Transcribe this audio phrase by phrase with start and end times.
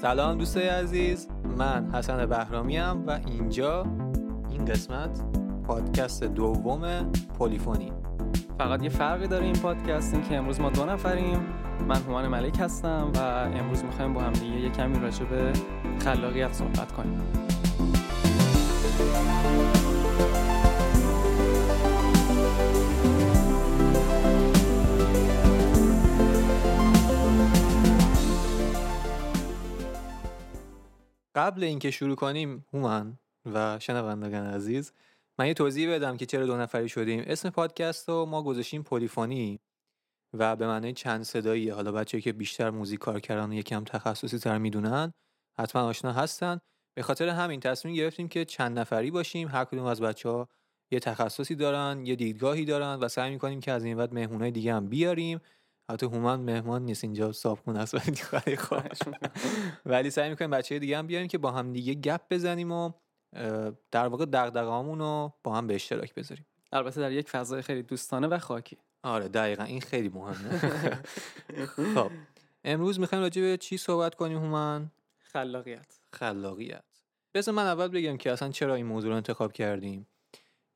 [0.00, 1.28] سلام دوستای عزیز
[1.58, 3.86] من حسن بهرامی و اینجا
[4.50, 5.20] این قسمت
[5.66, 7.92] پادکست دوم پلیفونی
[8.58, 11.40] فقط یه فرقی داره این پادکست این که امروز ما دو نفریم.
[11.88, 13.18] من هومان ملک هستم و
[13.58, 15.52] امروز می‌خوایم با هم دیگه یه کمی راجع به
[16.04, 17.22] خلاقیت صحبت کنیم.
[31.38, 34.92] قبل اینکه شروع کنیم هومن و شنوندگان عزیز
[35.38, 37.24] من یه توضیح بدم که چرا دو نفری شدیم.
[37.26, 39.60] اسم پادکست رو ما گذاشتیم پلیفونی
[40.32, 41.68] و به معنی چند صدایی.
[41.70, 45.12] حالا بچه که بیشتر موزیک کار کردن و یکم تخصصی تر می‌دونن
[45.58, 46.58] حتما آشنا هستن.
[46.96, 49.48] به خاطر همین تصمیم گرفتیم که چند نفری باشیم.
[49.48, 50.48] هر کدوم از بچه ها
[50.90, 54.74] یه تخصصی دارن یه دیدگاهی دارن و سعی می‌کنیم که از این بعد مهمونای دیگه
[54.74, 55.40] هم بیاریم.
[55.90, 58.56] حتی هومن مهمان نیست اینجا صابخون است ولی
[59.86, 62.92] ولی سعی می‌کنیم بچه دیگه هم بیاریم که با هم دیگه گپ بزنیم و
[63.90, 66.46] در واقع دغدغه‌هامون رو با هم به اشتراک بذاریم.
[66.72, 68.78] البته در یک فضای خیلی دوستانه و خاکی.
[69.02, 70.58] آره دقیقا این خیلی مهمه.
[71.94, 72.10] خب
[72.64, 75.98] امروز می‌خوایم راجع به چی صحبت کنیم هومن؟ خلاقیت.
[76.12, 76.84] خلاقیت.
[77.34, 80.06] بذار من اول بگم که اصلا چرا این موضوع رو انتخاب کردیم.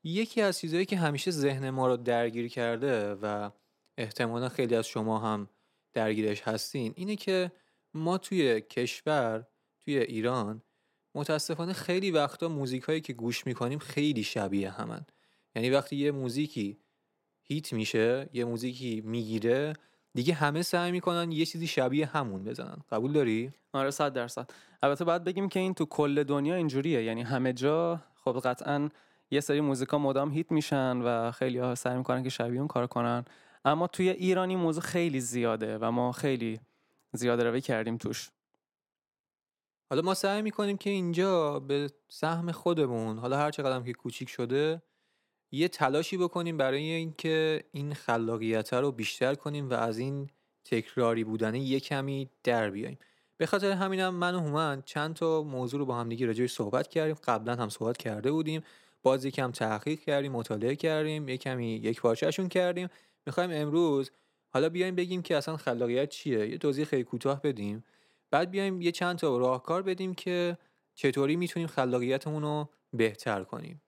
[0.03, 3.49] یکی از چیزهایی که همیشه ذهن ما رو درگیر کرده و
[3.97, 5.49] احتمالا خیلی از شما هم
[5.93, 6.93] درگیرش هستین.
[6.95, 7.51] اینه که
[7.93, 9.47] ما توی کشور
[9.85, 10.61] توی ایران
[11.15, 15.05] متاسفانه خیلی وقتا موزیک هایی که گوش می‌کنیم خیلی شبیه همن.
[15.55, 16.79] یعنی وقتی یه موزیکی
[17.41, 19.73] هیت میشه یه موزیکی می‌گیره
[20.13, 22.77] دیگه همه سعی می‌کنن یه چیزی شبیه همون بزنن.
[22.91, 24.49] قبول داری؟ آره صد درصد.
[24.83, 27.03] البته باید بگیم که این تو کل دنیا اینجوریه.
[27.03, 28.89] یعنی همه جا خب قطعا
[29.31, 32.87] یه سری موزیکا مدام هیت میشن و خیلی ها سعی می‌کنن که شبیه اون کار
[32.87, 33.25] کنن.
[33.65, 36.59] اما توی ایرانی موضوع خیلی زیاده و ما خیلی
[37.11, 38.29] زیاده روی کردیم توش.
[39.89, 44.81] حالا ما سعی می‌کنیم که اینجا به سهم خودمون حالا هر چقدر که کوچیک شده
[45.51, 50.29] یه تلاشی بکنیم برای اینکه این خلاقیت رو بیشتر کنیم و از این
[50.65, 52.97] تکراری بودن یه کمی در بیایم.
[53.37, 56.87] به خاطر همینم من و هومن چند تا موضوع رو با هم دیگه راجعش صحبت
[56.87, 57.15] کردیم.
[57.23, 58.61] قبلا هم صحبت کرده بودیم.
[59.03, 62.87] باز یکم تحقیق کردیم مطالعه کردیم یه کمی یک پارچهشون کردیم.
[63.25, 64.11] می‌خوایم امروز
[64.49, 67.83] حالا بیایم بگیم که اصلا خلاقیت چیه؟ یه توضیح خیلی کوتاه بدیم.
[68.31, 70.57] بعد بیایم یه چند تا راهکار بدیم که
[70.95, 73.81] چطوری می‌تونیم خلاقیتمون رو بهتر کنیم.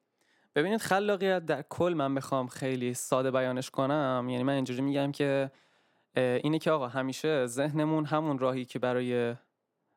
[0.56, 4.28] ببینید خلاقیت در کل من بخوام خیلی ساده بیانش کنم.
[4.30, 5.52] یعنی من اینجوری میگم که
[6.16, 9.36] اینه که آقا همیشه ذهنمون همون راهی که برای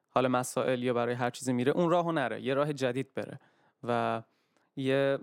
[0.09, 3.41] حال مسائل یا برای هر چیزی میره اون راهو نره یه راه جدید بره.
[3.82, 4.22] و
[4.76, 5.19] یه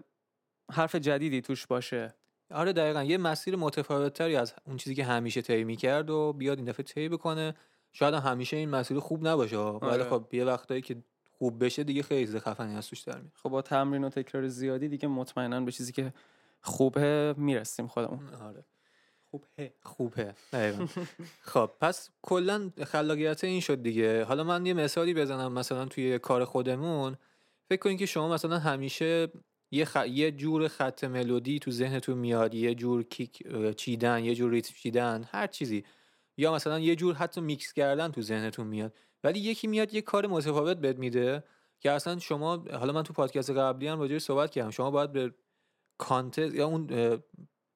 [0.71, 2.13] حرف جدیدی توش باشه.
[2.51, 6.67] آره دقیقا یه مسیر متفاوتتری از اون چیزی که همیشه طی می‌کرد و بیاد این
[6.67, 7.55] دفعه طی بکنه.
[7.93, 10.03] شاید همیشه این مسیر خوب نباشه ولی آره.
[10.03, 10.95] خب یه وقتایی که
[11.37, 13.31] خوب بشه دیگه خیلی خفنی از توش در میاد.
[13.35, 16.13] خب با تمرین و تکرار زیادی دیگه مطمئنا به چیزی که
[16.61, 18.29] خوبه می‌رسیم خودمون.
[18.33, 18.65] آره.
[19.29, 19.71] خوبه.
[19.83, 20.33] خوبه.
[21.41, 24.23] خب پس کلا خلاقیت این شد دیگه.
[24.23, 27.17] حالا من یه مثالی بزنم مثلا توی کار خودمون.
[27.69, 29.27] فکر کنید که شما مثلا همیشه
[29.75, 29.97] یه, خ...
[30.07, 33.43] یه جور خط ملودی تو ذهنتون میاد یه جور kick
[33.77, 35.83] چیدن یه جور ریتم چیدن هر چیزی.
[36.37, 38.95] یا مثلا یه جور حتی میکس کردن تو ذهنتون میاد.
[39.23, 41.43] ولی یکی میاد یه کار متفاوت بهت میده
[41.79, 44.69] که اصلا شما حالا من تو پادکست قبلی هم راجعش صحبت کردم.
[44.69, 45.33] شما باید به
[45.97, 46.85] content یا اون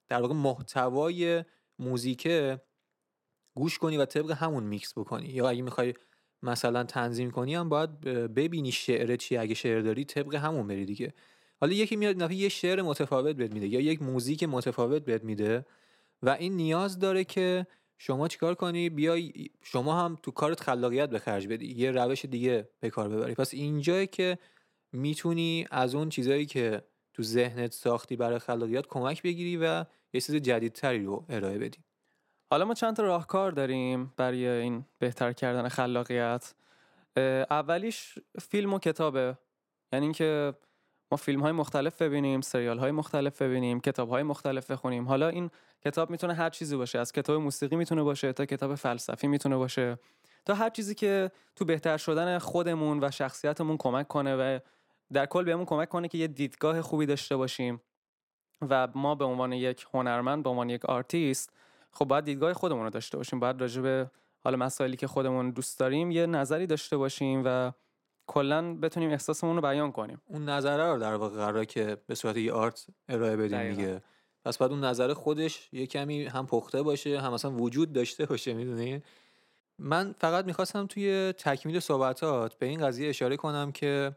[0.09, 1.43] در واقع محتوای
[1.79, 2.61] موزیکه
[3.57, 5.27] گوش کنی و طبق همون میکس بکنی.
[5.27, 5.93] یا اگه می‌خوای
[6.43, 9.37] مثلا تنظیم کنی هم باید ببینی شعر چی.
[9.37, 11.13] اگه شعر داری طبق همون بری دیگه.
[11.61, 15.65] حالا یکی میاد یه شعر متفاوت بهت میده یا یک موزیک متفاوت بهت میده
[16.23, 21.19] و این نیاز داره که شما چیکار کنی؟ بیای شما هم تو کارت خلاقیت به
[21.19, 21.65] خرج بدی.
[21.65, 23.33] یه روش دیگه به کار ببری.
[23.33, 24.37] پس اینجایی که
[24.91, 26.81] می‌تونی از اون چیزایی که
[27.13, 31.79] تو ذهنت ساختی برای خلاقیت کمک بگیری و یه چیز جدیدتری رو ارائه بدی.
[32.51, 36.53] حالا ما چند تا راهکار داریم برای این بهتر کردن خلاقیت.
[37.49, 39.37] اولیش فیلم و کتابه.
[39.93, 40.53] یعنی اینکه
[41.11, 45.07] ما فیلم های مختلف ببینیم سریال های مختلف ببینیم کتاب های مختلف بخونیم.
[45.07, 45.49] حالا این
[45.85, 49.99] کتاب می‌تونه هر چیزی باشه از کتاب موسیقی می‌تونه باشه تا کتاب فلسفی می‌تونه باشه.
[50.45, 54.59] تا هر چیزی که تو بهتر شدن خودمون و شخصیتمون کمک کنه و
[55.13, 57.81] در کل بهمون کمک کنه که یه دیدگاه خوبی داشته باشیم
[58.69, 61.53] و ما به عنوان یک هنرمند به عنوان یک آرتیست
[61.91, 63.39] خب باید دیدگاه خودمون رو داشته باشیم.
[63.39, 64.11] باید راجع به
[64.43, 67.71] حالا مسائلی که خودمون دوست داریم یه نظری داشته باشیم و
[68.29, 70.21] کلا بتونیم احساسمون رو بیان کنیم.
[70.25, 74.01] اون نظره رو در واقع قراره که به صورت یه art ارائه بدیم دیگه.
[74.45, 78.53] پس بعد اون نظر خودش یه کمی هم پخته باشه هم اصلا وجود داشته باشه
[78.53, 79.01] می‌دونی؟
[79.79, 84.15] من فقط می‌خواستم توی تکمیل صحبتات به این قضیه اشاره کنم که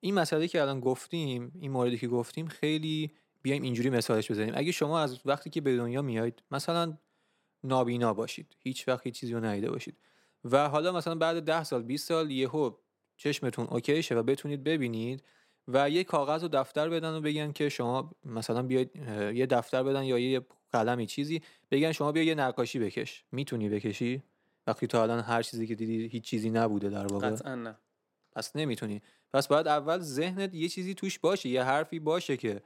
[0.00, 4.52] این مسئله که الان گفتیم این موردی که گفتیم خیلی بیایم اینجوری مثالش بزنیم.
[4.56, 6.98] اگه شما از وقتی که به دنیا میایید مثلا
[7.64, 9.96] نابینا باشید هیچ وقت هیچ چیزی رو ندیده باشید.
[10.44, 12.70] و حالا مثلا بعد ده سال 20 سال یهو
[13.16, 15.22] چشمتون اوکی شه و بتونید ببینید
[15.68, 18.96] و یه کاغذ و دفتر بدن و بگن که شما مثلا بیاید
[19.34, 20.40] یه دفتر بدن یا یه
[20.72, 23.24] قلمی چیزی بگن شما بیا یه نقاشی بکش.
[23.32, 24.22] می‌تونی بکشی؟
[24.66, 27.30] وقتی تا الان هر چیزی که دیدی هیچ چیزی نبوده در واقع.
[27.30, 27.76] قطعا نه.
[28.32, 29.02] پس نمی‌تونی.
[29.32, 32.62] پس باید اول ذهنت یه چیزی توش باشه یه حرفی باشه که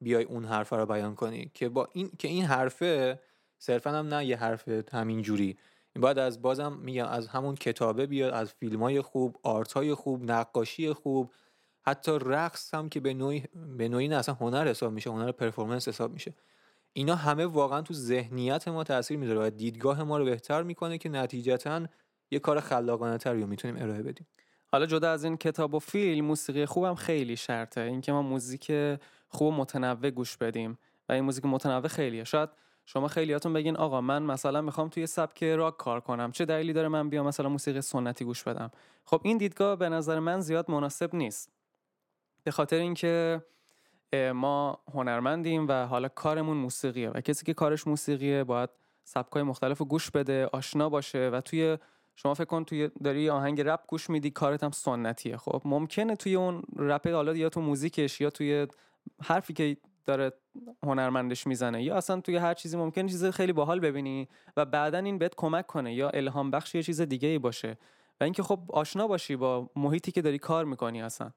[0.00, 3.20] بیای اون حرف رو بیان کنی که با این که این حرفه
[3.58, 5.58] صرفا هم نه یه حرف همین جوری
[6.00, 10.30] باید از بازم میگم از همون کتابه بیاد از فیلم های خوب آرت های خوب
[10.30, 11.32] نقاشی خوب
[11.82, 13.44] حتی رقص هم که به نوعی
[13.78, 16.34] به نوعی اصلا هنر حساب میشه هنر پرفورمنس حساب میشه.
[16.92, 21.08] اینا همه واقعا تو ذهنیت ما تاثیر می‌ذاره و دیدگاه ما رو بهتر می‌کنه که
[21.08, 21.86] نتیجتا
[22.30, 24.26] یه کار خلاقانه رو می‌تونیم ارائه بدیم.
[24.66, 27.80] حالا جدا از این کتاب و فیلم موسیقی خوبم خیلی شرطه.
[27.80, 28.72] اینکه ما موزیک
[29.28, 30.78] خوب و متنوع گوش بدیم
[31.08, 32.24] و این موزیک متنوع خیلیه.
[32.24, 32.48] شاید
[32.90, 36.32] شما خیلیاتون بگین آقا من مثلا می‌خوام توی سبک راک کار کنم.
[36.32, 38.70] چه دلیلی داره من بیام مثلا موسیقی سنتی گوش بدم؟
[39.04, 41.52] خب این دیدگاه به نظر من زیاد مناسب نیست.
[42.44, 43.42] به خاطر اینکه
[44.34, 48.70] ما هنرمندیم و حالا کارمون موسیقیه و کسی که کارش موسیقیه باید
[49.04, 51.78] سبکای مختلف گوش بده آشنا باشه و توی
[52.16, 55.36] شما فکر کن توی داری آهنگ رپ گوش میدی کارت هم سنتیه.
[55.36, 58.66] خب ممکنه توی اون رپ حالا یا تو موزیکش یا توی
[59.22, 59.76] حرفی که
[60.08, 60.32] داره
[60.82, 61.82] هنرمندش می‌زنه.
[61.82, 65.66] یا اصلا توی هر چیزی ممکنه چیز خیلی باحال ببینی و بعدا این بهت کمک
[65.66, 67.78] کنه یا الهام بخش یه چیز دیگه ای باشه.
[68.20, 71.30] و اینکه خب آشنا باشی با محیطی که داری کار می‌کنی اصلا.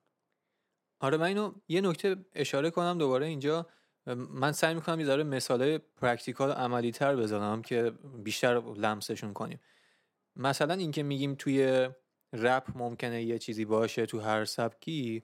[1.00, 3.68] آره من اینو یه نکته اشاره کنم دوباره اینجا.
[4.16, 7.92] من سعی می‌کنم یه ذره مثاله practical عملی تر بزنم که
[8.24, 9.60] بیشتر لمسشون کنیم.
[10.36, 11.90] مثلا اینکه میگیم توی
[12.34, 15.24] رپ ممکنه یه چیزی باشه تو هر سبکی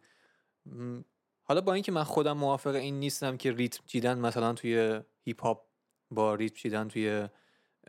[1.47, 5.65] حالا با اینکه من خودم موافق این نیستم که ریتم چیدن مثلا توی هیپ هاپ
[6.11, 7.27] با ریتم چیدن توی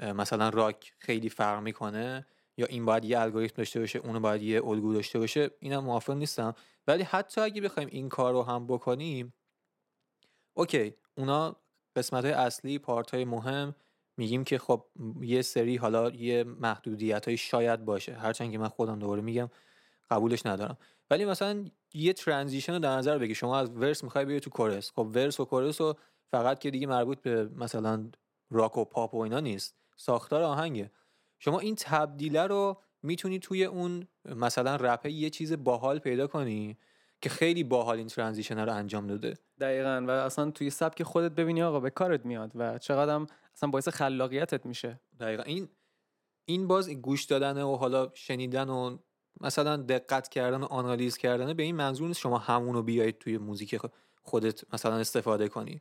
[0.03, 2.27] مثلا راک خیلی فرق می‌کنه
[2.57, 6.13] یا این باید یه الگوریتم داشته باشه اونو باید یه الگو داشته باشه اینم موافق
[6.13, 6.55] نیستم.
[6.87, 9.35] ولی حتی اگه بخوایم این کار رو هم بکنیم
[10.55, 11.57] okay اونا
[11.97, 13.75] قسمت های اصلی part های مهم
[14.17, 14.85] میگیم که خب
[15.21, 18.15] یه سری حالا یه محدودیت های شاید باشه.
[18.15, 19.51] هرچند که من خودم دوباره میگم
[20.11, 20.79] قبولش ندارم.
[21.11, 21.65] ولی مثلا
[21.95, 24.91] یه transition رو در نظر بگیر شما از verse می‌خوای بیای تو chorus.
[24.91, 25.95] خب verse و chorus و
[26.31, 28.11] فقط که دیگه مربوط به مثلا
[28.51, 29.77] راک و پاپ و اینا نیست.
[29.97, 30.91] ساختار آهنگه.
[31.39, 36.79] شما این تبدیله رو می‌تونی توی اون مثلا رپه یه چیز باحال پیدا کنی
[37.21, 39.35] که خیلی باحال این ترانزیشن رو انجام داده.
[39.61, 40.05] دقیقا.
[40.09, 44.67] و اصلا توی سبک خودت ببینی آقا به کارت میاد و چقدر اصلا باعث خلاقیتت
[44.67, 45.01] میشه.
[45.21, 45.43] دقیقا.
[45.43, 45.69] این
[46.45, 48.99] این باز گوش دادن و حالا شنیدن و
[49.41, 53.81] مثلا دقت کردن و آنالیز کردن به این منظور نیست شما همونو بیایید توی موزیک
[54.23, 55.81] خودت مثلا استفاده کنی.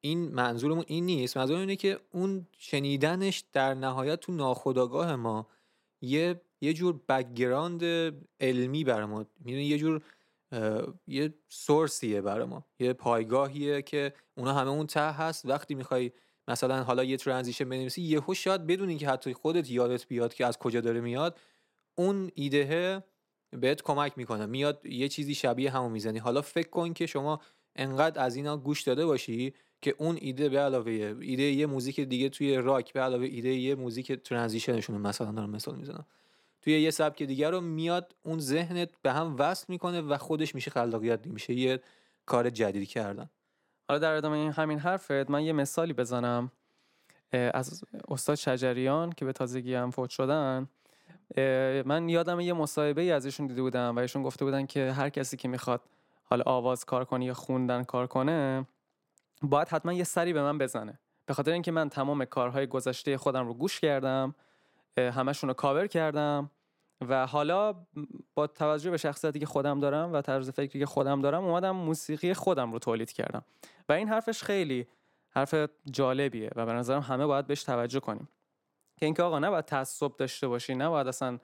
[0.00, 1.36] این منظورمون این نیست.
[1.36, 5.46] منظور اینه که اون شنیدنش در نهایت تو ناخودآگاه ما
[6.00, 7.84] یه یه جور background
[8.40, 9.24] علمی برای ما.
[9.44, 10.02] یه جور
[11.06, 12.64] یه source یه برای ما.
[12.78, 15.46] یه پایگاهیه که اونا همه اون ته هست.
[15.46, 16.12] وقتی می‌خوای
[16.48, 20.58] مثلا حالا یه transition بنویسی یهو شاید بدونی که حتی خودت یادت بیاد که از
[20.58, 21.38] کجا داره میاد.
[21.94, 23.04] اون ایده
[23.50, 24.46] بهت کمک می‌کنه.
[24.46, 26.18] میاد یه چیزی شبیه همو می‌زنی.
[26.18, 27.40] حالا فکر کن که شما
[27.76, 32.28] انقدر از اینا گوش داده باشی که اون ایده به علاوه ایده یه موزیک دیگه
[32.28, 36.06] توی راک به علاوه ایده یه موزیک ترانزیشنشون مثلا دارم مثال می‌زنم.
[36.62, 40.70] توی یه سبک دیگه رو میاد اون ذهنت به هم وصل می‌کنه و خودش میشه
[40.70, 41.54] خلاقیت میشه.
[41.54, 41.80] یه
[42.26, 43.30] کار جدید کردن.
[43.88, 46.52] حالا در ادامه این همین حرفت من یه مثالی بزنم.
[47.32, 50.68] از استاد شجریان که به تازگی هم فوت شدن.
[51.86, 55.08] من یادم یه مصاحبه ای از ایشون دیده بودم و ایشون گفته بودن که هر
[55.08, 55.80] کسی که می‌خواد
[56.24, 58.66] حالا آواز کار کنه یا خوندن کار کنه
[59.42, 60.98] باید حتما یه سری به من بزنه.
[61.26, 64.34] به خاطر اینکه من تمام کارهای گذشته خودم رو گوش کردم
[64.96, 66.50] همشون رو کاور کردم
[67.08, 67.74] و حالا
[68.34, 72.34] با توجه به شخصیتی که خودم دارم و طرز فکری که خودم دارم اومدم موسیقی
[72.34, 73.44] خودم رو تولید کردم.
[73.88, 74.86] و این حرفش خیلی
[75.30, 75.54] حرف
[75.90, 78.28] جالبیه و به نظرم همه باید بهش توجه کنیم.
[79.02, 81.38] که اینکه آقا نباید تعصب داشته باشی نباید اصلا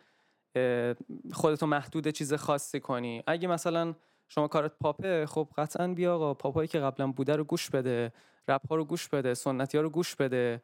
[1.33, 3.23] خودتو محدود چیز خاصی کنی.
[3.27, 3.95] اگه مثلا
[4.29, 8.13] شما کارت پاپه خب قطعا بیا آقا پاپایی که قبلا بوده رو گوش بده
[8.49, 10.63] رپ ها رو گوش بده سنتی ها رو گوش بده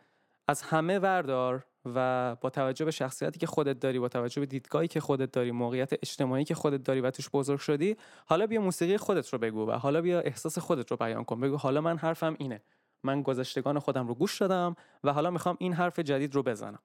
[0.49, 4.89] از همه وردار و با توجه به شخصیتی که خودت داری با توجه به دیدگاهی
[4.89, 7.97] که خودت داری موقعیت اجتماعی که خودت داری و توش بزرگ شدی
[8.27, 11.41] حالا بیا موسیقی خودت رو بگو و حالا بیا احساس خودت رو بیان کن.
[11.41, 12.63] بگو حالا من حرفم اینه.
[13.05, 16.83] من گذشتگان خودم رو گوش دادم و حالا می‌خوام این حرف جدید رو بزنم.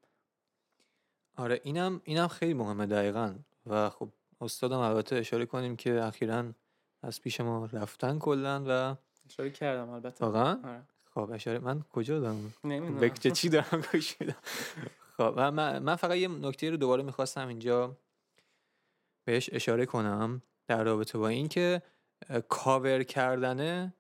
[1.37, 3.35] آره اینم اینم خیلی مهمه دقیقا.
[3.65, 4.09] و خب
[4.41, 6.45] استادم البته اشاره کنیم که اخیرا
[7.03, 8.95] از پیش ما رفتن کلا و
[9.29, 10.25] اشاره کردم البته.
[10.25, 10.81] واقعا؟ آره.
[11.13, 12.99] خب اشاره من کجا دارم؟ نمی‌دونم.
[12.99, 14.35] بکچه چی دارم؟ گوش میدم.
[15.17, 17.97] خب و من, من فقط یه نکته رو دوباره می‌خواستم اینجا
[19.25, 21.81] بهش اشاره کنم در رابطه با اینکه
[22.29, 23.93] اه، کاور کردنه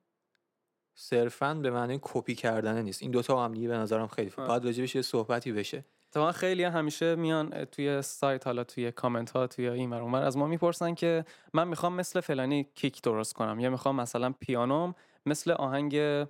[1.01, 3.01] صرفا به معنی کپی کردنه نیست.
[3.01, 4.47] این دوتا هم دیگه به نظرم خیلی آه.
[4.47, 5.85] باید راجبش یه صحبتی بشه.
[6.09, 10.37] اتفاقا خیلی همیشه میان توی سایت حالا توی کامنت ها توی این ور اونور از
[10.37, 15.51] ما می‌پرسن که من می‌خوام مثل فلانی kick درست کنم یا می‌خوام مثلا پیانوم مثل
[15.51, 16.25] آهنگ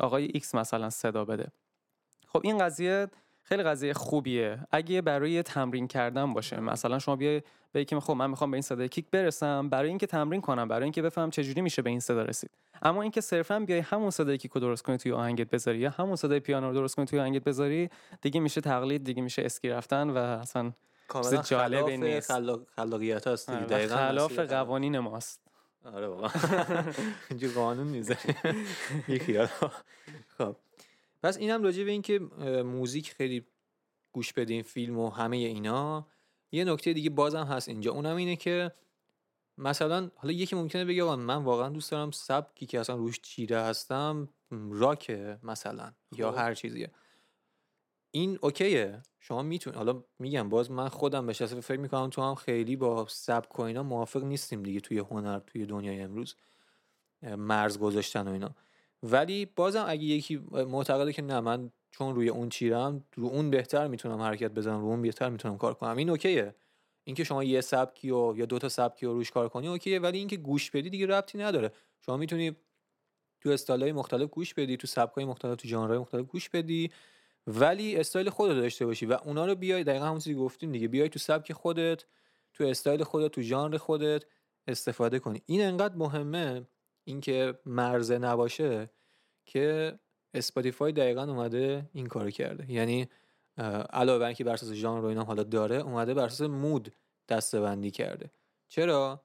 [0.00, 1.52] آقای X مثلا صدا بده.
[2.26, 3.08] خب این قضیه
[3.48, 4.58] خیلی قضیه خوبیه.
[4.70, 8.62] اگه برای تمرین کردن باشه مثلا شما بیای به که خب من می‌خوام به این
[8.62, 12.22] صدای kick برسم برای اینکه تمرین کنم برای اینکه بفهم چجوری میشه به این صدا
[12.22, 12.50] رسید.
[12.82, 16.16] اما اینکه صرفا بیای همون صدای kick رو درست کنی توی آهنگت بذاری یا همون
[16.16, 17.90] صدای پیانو رو درست کنی توی آهنگت بذاری
[18.22, 20.72] دیگه میشه تقلید دیگه میشه اسکی رفتن و اصلا
[21.08, 22.32] کاملا جالب نیست.
[22.32, 23.50] خلاق- خلاقیت هست.
[23.50, 25.40] آره، دقیقاً خلاف قوانین ماست.
[25.94, 26.30] آره بابا.
[27.30, 28.02] اینجا قانون
[29.26, 29.46] خیال.
[29.46, 29.70] خب
[31.26, 32.18] پس اینم راجع به اینکه
[32.64, 33.46] موزیک خیلی
[34.12, 36.06] گوش بدین فیلم و همه اینا
[36.52, 37.92] یه نکته دیگه بازم هست اینجا.
[37.92, 38.72] اونم اینه که
[39.58, 43.60] مثلا حالا یکی ممکنه بگه آقا من واقعا دوست دارم سبکی که اصلا روش چیره
[43.60, 46.38] هستم م، راکه مثلا یا خب.
[46.38, 46.90] هر چیزیه.
[48.10, 49.02] این اوکیه.
[49.20, 53.06] شما می‌تونید حالا میگم باز من خودم به شخصه فکر می‌کنم تو هم خیلی با
[53.08, 56.34] سبک و اینا موافق نیستیم دیگه توی هنر توی دنیای امروز
[57.22, 58.54] مرز گذاشتن و اینا.
[59.02, 63.86] ولی بازم اگه یکی معتقده که نه من چون روی اون چیرم رو اون بهتر
[63.86, 65.96] می‌تونم حرکت بزنم رو اون بهتر می‌تونم کار کنم.
[65.96, 66.54] این اوکیه.
[67.04, 70.18] اینکه شما یه سبکی و یا دو تا سبکی رو روش کار کنی اوکیه ولی
[70.18, 71.72] اینکه گوش بدی دیگه ربطی نداره.
[72.00, 72.56] شما می‌تونی
[73.40, 76.90] تو style‌ های مختلف گوش بدی تو سبک‌های مختلف تو ژانرهای مختلف گوش بدی
[77.46, 81.08] ولی استایل خودت داشته باشی و اونا رو بیای دقیقا همون چیزی گفتیم دیگه بیای
[81.08, 82.04] تو سبک خودت
[82.54, 84.24] تو استایل خودت تو ژانر خودت
[84.66, 85.42] استفاده کنی.
[85.46, 86.66] این انقدر مهمه
[87.06, 88.90] اینکه مرزه نباشه
[89.44, 89.98] که
[90.34, 92.72] اسپاتیفای دقیقا اومده این کارو کرده.
[92.72, 93.08] یعنی
[93.92, 96.92] علاوه بر اینکه بر اساس ژانر رو اینا حالا داره اومده بر اساس mood
[97.28, 98.30] دسته‌بندی کرده.
[98.68, 99.20] چرا؟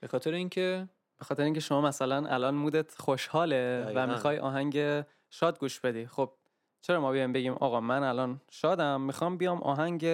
[0.00, 0.88] به خاطر اینکه
[1.18, 4.00] به خاطر اینکه شما مثلا الان mood ت خوشحاله دقیقاً.
[4.00, 6.06] و می‌خوای آهنگ شاد گوش بدی.
[6.06, 6.32] خب
[6.80, 10.06] چرا ما بیایم بگیم آقا من الان شادم می‌خوام بیام آهنگ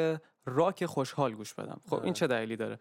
[0.47, 2.05] راک خوشحال گوش بدم؟ خب آره.
[2.05, 2.79] این چه دلیلی داره؟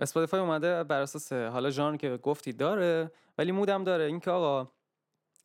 [0.00, 4.04] اسپاتیفای اومده بر اساس حالا ژانر که گفتی داره ولی مودم داره.
[4.04, 4.70] اینکه آقا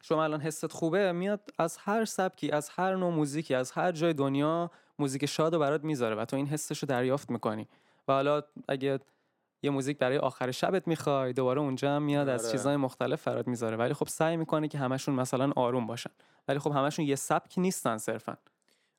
[0.01, 4.13] شما الان حست خوبه میاد از هر سبکی از هر نوع موزیکی از هر جای
[4.13, 7.67] دنیا موزیک شاد رو برات می‌ذاره و تو این حسش رو دریافت می‌کنی.
[8.07, 9.00] و حالا اگه
[9.63, 12.51] یه موزیک برای آخر شبت می‌خوای دوباره اونجا هم میاد از آره.
[12.51, 13.77] چیزهای مختلف برات می‌ذاره.
[13.77, 16.12] ولی خب سعی می‌کنه که همشون مثلا آروم باشن.
[16.47, 18.38] ولی خب همشون یه سبک نیستن صرفا.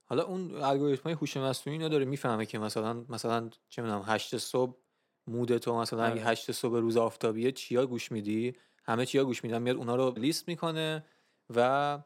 [0.05, 4.77] حالا اون الگوریتم هوش مصنوعی اینا داره می‌فهمه که مثلا مثلا چه می‌دونم 8 صبح
[5.27, 6.25] مود تو مثلا اگه آره.
[6.31, 8.53] 8 صبح روز آفتابیه چیا گوش میدی؟
[8.85, 11.05] همه چیا گوش میدن میاد اونا رو لیست می‌کنه
[11.55, 11.99] و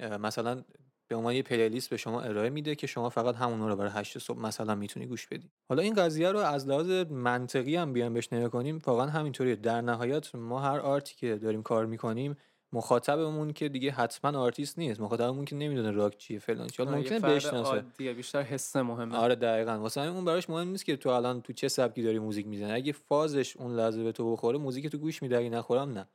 [0.00, 0.64] مثلا
[1.08, 4.18] به عنوان یه playlist به شما ارائه میده که شما فقط همونا رو برای 8
[4.18, 5.50] صبح مثلا می‌تونی گوش بدی.
[5.68, 9.56] حالا این قضیه رو از لحاظ منطقی هم بیان بهش نگاه کنیم واقعا همینطوریه.
[9.56, 12.36] در نهایت ما هر art ی که داریم کار می‌کنیم
[12.72, 15.00] مخاطبمون که دیگه حتما آرتیست نیست.
[15.00, 16.86] مخاطبمون که نمی‌دونه راک چیه فلان چیه.
[16.86, 17.70] آره، ممکنه بشناسه.
[17.70, 19.16] عادیه، بیشتر حس مهمه.
[19.16, 19.78] آره دقیقا.
[19.78, 22.72] واسه اون براش مهم نیست که تو الان تو چه سبکی داری موزیک می‌زنی.
[22.72, 26.08] اگه فازش اون لحظه به تو بخوره موزیک تو گوش اگه نخوره نه.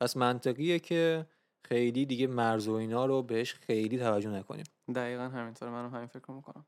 [0.00, 1.26] پس منطقیه که
[1.64, 4.64] خیلی دیگه مرز و اینا رو بهش خیلی توجه نکنیم.
[4.94, 5.70] دقیقا همینطوره.
[5.70, 6.66] منم همین فکر می‌کنم.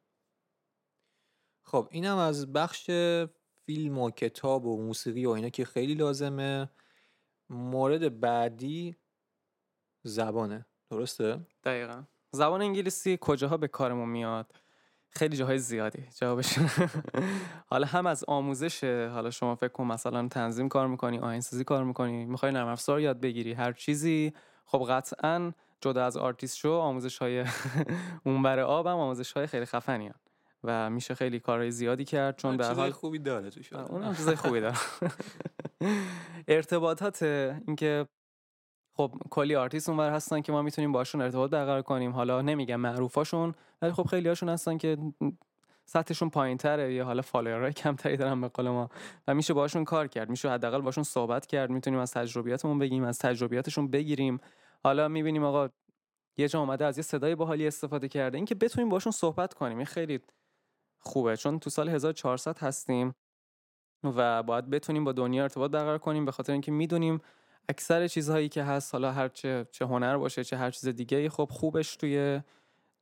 [1.62, 2.90] خب اینم از بخش
[3.66, 6.70] فیلم و کتاب و موسیقی و اینا که خیلی لازمه.
[7.50, 8.96] مورد بعدی
[10.06, 10.66] زبانه.
[10.90, 12.02] درسته؟ دقیقا.
[12.30, 14.52] زبان انگلیسی کجاها به کارمون میاد؟
[15.10, 16.04] خیلی جاهای زیادی.
[16.20, 16.58] جوابش
[17.70, 22.24] حالا هم از آموزش حالا شما فکر کن مثلا تنظیم کار می‌کنی آهنگسازی کار می‌کنی
[22.24, 24.32] می‌خوای نرم افزار یاد بگیری هر چیزی.
[24.64, 27.44] خب قطعا جدا از آرتیست شو آموزش های
[28.26, 30.14] اونور آب هم آموزش های خیلی خفنی هن.
[30.64, 34.36] و میشه خیلی کارهای زیادی کرد چون به حال خوبی داره توش اون هم چیزای
[34.36, 34.76] خوبی داره.
[36.48, 38.06] ارتباطات اینکه
[38.96, 42.12] خب کلی آرتیست اونور هستن که ما می‌تونیم باشون ارتباط برقرار کنیم.
[42.12, 44.98] حالا نمیگم معروفاشون ولی خب خیلی هاشون هستن که
[45.84, 48.90] سطحشون پایین تره یا حالا follower ای کمتری دارن به قول ما.
[49.28, 53.18] و میشه باشون کار کرد میشه حداقل باشون صحبت کرد می‌تونیم از تجربیاتمون بگیم از
[53.18, 54.40] تجربیاتشون بگیریم.
[54.84, 55.68] حالا می‌بینیم آقا
[56.36, 58.36] یه جا اومده از یه صدای باحالی استفاده کرده.
[58.36, 60.20] اینکه بتونیم باشون صحبت کنیم این خیلی
[60.98, 61.36] خوبه.
[61.36, 63.14] چون تو سال 1400 هستیم
[64.04, 67.20] و باید بتونیم با دنیا ارتباط برقرار کنیم به خاطر اینکه می‌دونیم
[67.68, 71.48] اکثر چیزهایی که هست حالا هر چه چه هنر باشه چه هر چیز دیگه خب
[71.52, 72.40] خوبش توی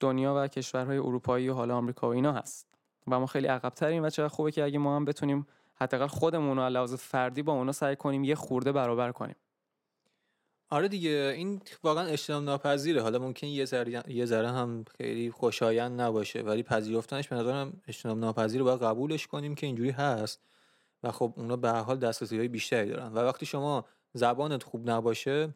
[0.00, 2.66] دنیا و کشورهای اروپایی و حالا آمریکا و اینا هست.
[3.08, 6.56] و ما خیلی عقب تریم و چقدر خوبه که اگه ما هم بتونیم حداقل خودمون
[6.56, 9.36] رو لحاظ فردی با اونا سعی کنیم یه خورده برابر کنیم.
[10.70, 16.00] آره دیگه این واقعا اجتناب ناپذیره حالا ممکن یه ذره یه ذره هم خیلی خوشایند
[16.00, 20.40] نباشه ولی پذیرفتنش به نظرم اجتناب ناپذیره باید قبولش کنیم که اینجوری هست.
[21.02, 23.12] و خب اونا به هر حال دسترسی بیشتری دارن.
[23.12, 25.54] و وقتی شما زبانت خوب نباشه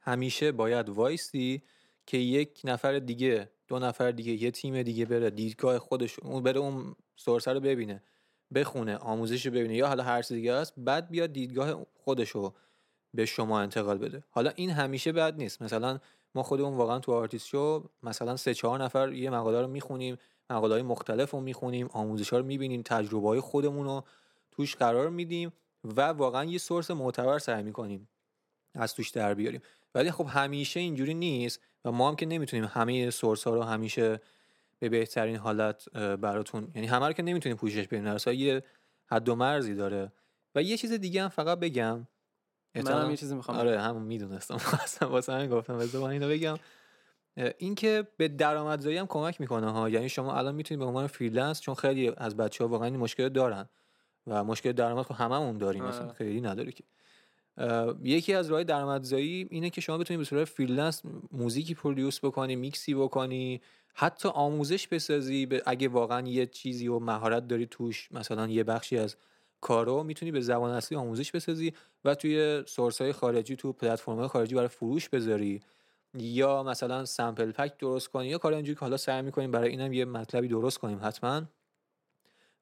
[0.00, 1.62] همیشه باید وایستی
[2.06, 6.60] که یک نفر دیگه دو نفر دیگه یه تیم دیگه بره دیدگاه خودش اون بره
[6.60, 8.02] اون سورس رو ببینه
[8.54, 12.54] بخونه آموزش رو ببینه یا حالا هر چیز دیگه است بعد بیاد دیدگاه خودش رو
[13.14, 14.24] به شما انتقال بده.
[14.30, 15.62] حالا این همیشه بد نیست.
[15.62, 15.98] مثلا
[16.34, 20.16] ما خودمون واقعا تو آرتیست شو مثلا سه چهار نفر یه مقاله رو می‌خونیم
[20.50, 24.04] مقاله های مختلف رو می‌خونیم آموزش ها رو می‌بینیم تجربه های خودمون رو
[24.50, 25.52] توش قرار میدیم.
[25.84, 28.08] و واقعا یه source معتبر سعی می‌کنیم
[28.74, 29.60] از توش در بیاریم.
[29.94, 34.20] ولی خب همیشه اینجوری نیست و ما هم که نمی‌تونیم همه source ها رو همیشه
[34.78, 38.62] به بهترین حالت براتون یعنی همه رو که نمی‌تونیم پوشش بدیم در یه
[39.06, 40.12] حد و مرزی داره.
[40.54, 42.06] و یه چیز دیگه هم فقط بگم.
[42.74, 44.54] منم یه چیزی می‌خوام آره همون می‌دونستم.
[44.84, 46.56] اصلا واسه همین گفتم بذار اینو بگم.
[47.58, 49.88] اینکه به درآمدزایی هم کمک می‌کنه ها.
[49.88, 53.28] یعنی شما الان می‌تونید به عنوان freelance چون خیلی از بچه ها واقعا این مشکل
[53.28, 53.68] دارن.
[54.28, 56.12] و مشکل درآمد خب هممون داریم مثلا آره.
[56.12, 56.84] خیلی نداره که.
[58.02, 62.94] یکی از راه درآمدزایی اینه که شما بتونید به صورت freelance موزیکی produce بکنی میکسی
[62.94, 63.60] بکنی
[63.94, 69.16] حتی آموزش بسازی اگه واقعا یه چیزی و مهارت داری توش مثلا یه بخشی از
[69.60, 71.72] کارو می‌تونی به زبان اصلی آموزش بسازی
[72.04, 75.60] و توی سورس های خارجی تو پلتفرم خارجی برای فروش بذاری.
[76.14, 79.92] یا مثلا سمپل پک درست کنی یا کار اینجوری که حالا سعی می‌کنیم برای اینم
[79.92, 81.42] یه مطلبی درست کنیم حتما.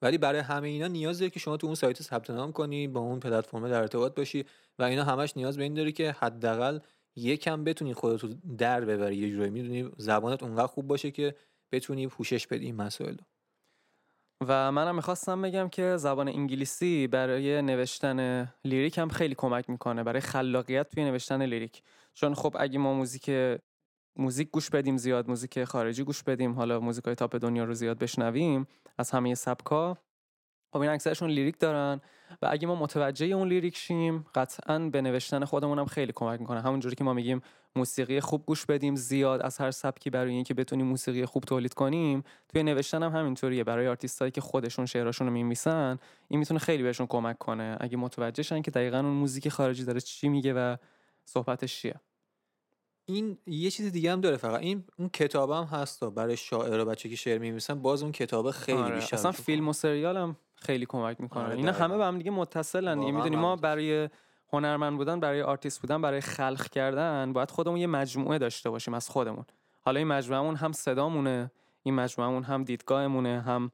[0.02, 3.00] ولی برای همه اینا نیاز داره که شما تو اون سایت ثبت نام کنی با
[3.00, 4.44] اون پلتفرم در ارتباط باشی
[4.78, 6.78] و اینا همش نیاز به این داره که حداقل
[7.16, 9.16] یکم بتونی خودت رو در ببری.
[9.16, 11.34] یه جوری می‌دونی زبانت اونقدر خوب باشه که
[11.72, 13.16] بتونی پوشش بدی این مسائل
[14.48, 20.20] و منم می‌خواستم بگم که زبان انگلیسی برای نوشتن lyric هم خیلی کمک می‌کنه برای
[20.20, 21.82] خلاقیت توی نوشتن lyric.
[22.14, 23.30] چون خب اگه ما موزیک
[24.18, 26.52] موزیک گوش بدیم زیاد موزیک خارجی گوش بدیم.
[26.52, 28.66] حالا موزیک های top دنیا رو زیاد بشنویم.
[28.98, 29.98] از همه سبکا
[30.72, 32.00] خب این اکثرشون lyric دارن
[32.42, 36.60] و اگه ما متوجه اون lyric شیم قطعا به نوشتن هم خیلی کمک می‌کنه.
[36.60, 37.40] همونجوری که ما میگیم
[37.76, 42.22] موسیقی خوب گوش بدیم زیاد از هر سبکی برای اینکه بتونیم موسیقی خوب تولید کنیم
[42.48, 43.64] توی نوشتن هم همینطوریه.
[43.64, 45.98] برای آرتیستایی که خودشون شعراشون رو می‌نویسن
[46.28, 47.76] این می‌تونه خیلی بهشون کمک کنه.
[47.80, 50.76] اگه متوجه شن که دقیقا اون موزیک خارجی داره چی میگه و
[51.24, 51.94] صحبتش چیه.
[53.06, 54.60] این یه چیز دیگه هم داره فقط.
[54.60, 58.50] این اون کتاب هم هست برای شاعر و بچه که شعر می‌نویسن باز اون کتاب
[58.50, 58.94] خیلی آره.
[58.94, 61.44] بیشتر اصلا فیلم و سریال هم خیلی کمک می‌کنه.
[61.44, 63.12] آره اینا همه به هم دیگه متصلن دیگه.
[63.12, 64.08] می‌دونی ما برای
[64.52, 69.08] هنرمند بودن برای آرتیست بودن برای خلق کردن باید خودمون یه مجموعه داشته باشیم از
[69.08, 69.44] خودمون.
[69.80, 71.50] حالا این مجموعهمون هم صدامونه
[71.82, 73.70] این مجموعهمون هم دیدگاهمونه هم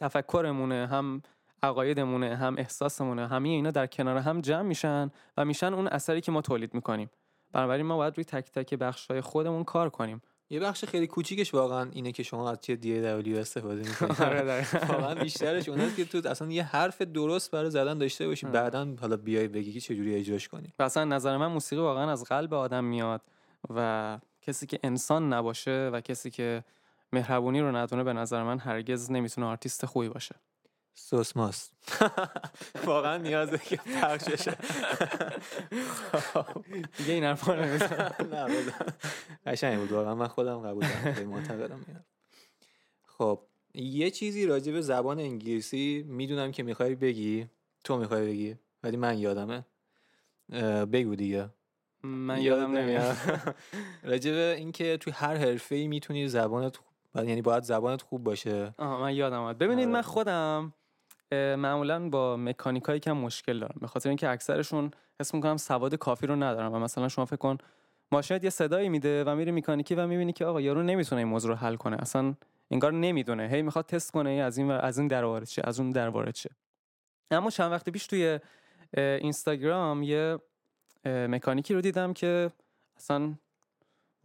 [0.00, 1.22] تفکرمونه هم
[1.62, 3.28] عقایدمونه هم احساسمونه.
[3.28, 7.10] همه اینا در کنار هم جمع میشن و میشن اون اثری که ما تولید می‌کنیم.
[7.52, 10.22] بنابراین ما باید روی تک تک بخش های خودمون کار کنیم.
[10.50, 14.22] یه بخش خیلی کوچیکش واقعا اینه که شما از چه دی دبلیو استفاده می‌کنید.
[14.28, 18.46] آره، واقعا بیشترش اوناست که تو اصلا یه حرف درست برای زدن داشته باشی.
[18.46, 20.72] بعدا حالا بیای بگی که چجوری اجراش کنی.
[20.80, 23.20] اصلا نظر من موسیقی واقعا از قلب آدم میاد
[23.74, 26.64] و کسی که انسان نباشه و کسی که
[27.12, 30.34] مهربونی رو ندونه به نظر من هرگز نمی‌تونه آرتیست خوبی باشه.
[30.94, 31.72] سوس ماست
[32.86, 34.56] واقعا نیازه که پخش بشه.
[36.98, 37.54] دیگه این حرفا
[38.32, 38.46] نه
[39.46, 39.92] قشنگ بود.
[39.92, 41.28] واقعا من خودم قبول دارم.
[41.28, 42.04] معتقدم
[43.06, 43.40] خب
[43.74, 47.46] یه چیزی راجع به زبان انگلیسی می‌دونم که می‌خوای بگی.
[47.84, 49.64] تو می‌خوای بگی ولی من یادمه.
[50.92, 51.48] بگو دیگه.
[52.02, 53.16] من یادم نمیاد.
[54.02, 56.76] راجع به اینکه توی هر حرفه ای می‌تونی زبانت
[57.14, 58.74] یعنی باید زبانت خوب باشه.
[58.78, 60.02] آها من یادم ببینید من آره.
[60.02, 60.74] خودم
[61.32, 63.76] معمولا با مکانیکایی کم مشکل دارم.
[63.80, 64.90] به خاطر اینکه اکثرشون
[65.20, 67.58] حس می‌کنم سواد کافی رو ندارم و مثلا شما فکر کن
[68.12, 71.50] ماشینت یه صدایی میده و میری مکانیکی و می‌بینی که آقا یارو نمی‌تونه این موضوع
[71.50, 71.96] رو حل کنه.
[72.00, 72.34] اصلا
[72.70, 73.48] انگار نمی‌دونه.
[73.48, 76.50] هی می‌خواد تست کنه از این از این در شه از اون در وارد شه.
[77.30, 78.38] اما چند وقت پیش توی
[78.96, 80.38] اینستاگرام یه
[81.04, 82.50] مکانیکی رو دیدم که
[82.96, 83.34] اصلا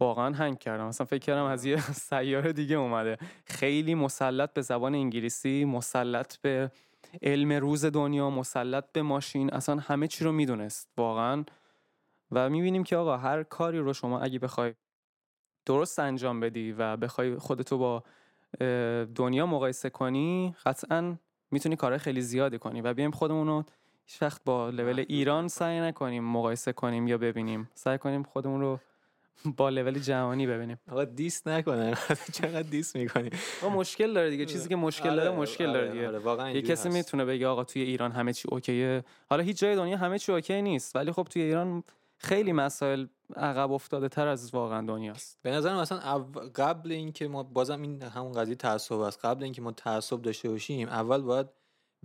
[0.00, 0.86] واقعا هنگ کردم.
[0.86, 3.18] اصلا فکر کردم از یه سیاره دیگه اومده.
[3.44, 6.70] خیلی مسلط به زبان انگلیسی مسلط به
[7.22, 11.44] علم روز دنیا مسلط به ماشین اصلا همه چی رو می‌دونست واقعا.
[12.30, 14.74] و می‌بینیم که آقا هر کاری رو شما اگه بخوای
[15.66, 18.04] درست انجام بدی و بخوای خودتو با
[19.14, 21.16] دنیا مقایسه کنی قطعا
[21.50, 22.80] می‌تونی کار خیلی زیادی کنی.
[22.80, 23.64] و بیایم خودمون رو
[24.04, 27.70] هیچ وقت با لول ایران سعی نکنیم مقایسه کنیم یا ببینیم.
[27.74, 28.80] سعی کنیم خودمون رو
[29.44, 30.78] با لول جهانی ببینیم.
[30.90, 31.94] آقا diss نکنن
[32.38, 33.30] چقدر diss می‌کنی؟
[33.62, 34.46] با مشکل داره دیگه.
[34.46, 36.06] چیزی که مشکل داره آره، مشکل آره، داره دیگه.
[36.08, 36.88] آره، واقعا یه کسی.
[36.88, 39.04] می‌تونه بگه آقا توی ایران همه چی OK ه.
[39.30, 41.82] حالا هیچ جای دنیا همه چی OK نیست ولی خب توی ایران
[42.18, 45.38] خیلی مسائل عقب افتاده تر از واقعا دنیاست.
[45.42, 46.22] به نظر مثلا او-
[46.54, 49.24] قبل اینکه ما بازم این همون قضیه تعصب است.
[49.24, 51.46] قبل اینکه ما تعصب داشته باشیم اول باید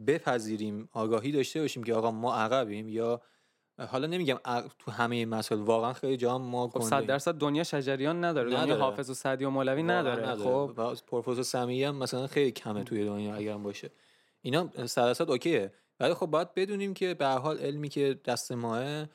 [0.08, 3.22] بپذیریم آگاهی داشته باشیم که آقا ما عقبیم یا
[3.80, 4.38] حالا نمیگم
[4.80, 7.04] تو همه مسائل واقعا خیلی جا ما خب گنده‌ایم.
[7.04, 8.50] صد درصد دنیا شجریان نداره.
[8.50, 8.82] دنیا نداره.
[8.82, 10.36] حافظ و سعدی و مولوی واقعا نداره.
[10.36, 10.74] خب.
[10.78, 13.90] و پروفسور سمیه هم مثلا خیلی کمه توی دنیا اگر هم باشه.
[14.42, 15.74] اینا صد درصد اوکیه.
[16.00, 19.06] ولی خب باید بدونیم که به حال علمی که دست ماه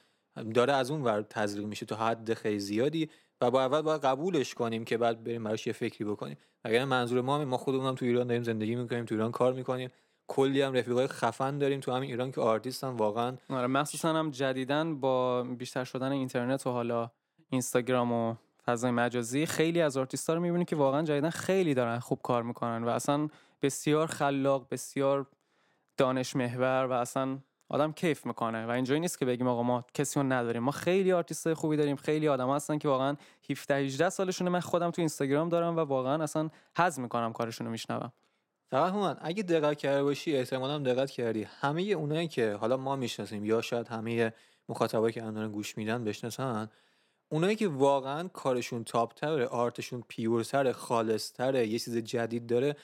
[0.55, 4.55] داره از اون ور تزریق میشه تا حد خیلی زیادی و با اول باید قبولش
[4.55, 6.37] کنیم که بعد بریم براش یه فکری بکنیم.
[6.64, 9.53] اگر منظور ما همه، ما خودمون هم تو ایران داریم زندگی می‌کنیم تو ایران کار
[9.53, 9.90] می‌کنیم.
[10.29, 15.01] کلی هم رفیقای خفن داریم تو همین ایران که آرتیستن واقعا آره مخصوصا هم جدیدن
[15.01, 17.11] با بیشتر شدن اینترنت و حالا
[17.51, 18.35] اینستاگرام و
[18.67, 22.85] فضای مجازی خیلی از آرتیستا رو می‌بینی که واقعا جدیدن خیلی دارن خوب کار می‌کنن
[22.85, 23.29] و اصلا
[23.62, 25.27] بسیار خلاق بسیار
[25.97, 27.38] دانش محور و اصلا
[27.69, 30.62] آدم کیف می‌کنه و اینجوری نیست که بگیم آقا ما کسی رو نداریم.
[30.62, 33.17] ما خیلی آرتیست خوبی داریم خیلی آدم هستن که واقعا
[33.51, 37.71] 17 18 سالشونه من خودم تو Instagram دارم و واقعا اصلا حظ می‌کنم کارشون رو
[37.71, 38.12] میشنوم.
[38.70, 41.42] فقط هومن اگه دقت کرده باشی احتمالا هم دقت کردی.
[41.42, 44.33] همه اونایی که حالا ما می‌شناسیم یا شاید همه
[44.68, 46.70] مخاطبایی که الان گوش میدن بشناسن
[47.28, 52.76] اونایی که واقعا کارشون top تره art شون pure تره خالصتره یه چیز جدید داره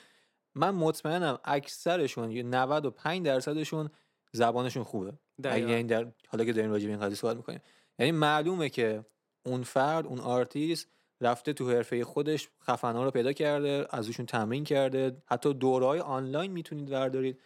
[0.55, 3.89] من مطمئنم اکثرشون یه 95 درصدشون
[4.31, 5.13] زبانشون خوبه.
[5.43, 7.61] این در حالیه که داریم راجع به این قضیه صحبت می‌کنیم.
[7.99, 9.05] یعنی معلومه که
[9.45, 10.87] اون فرد اون آرتیست
[11.21, 15.17] رفته تو حرفه خودش خفنا رو پیدا کرده ازشون تمرین کرده.
[15.25, 17.41] حتی دوره‌های آنلاین می‌تونید بردارید.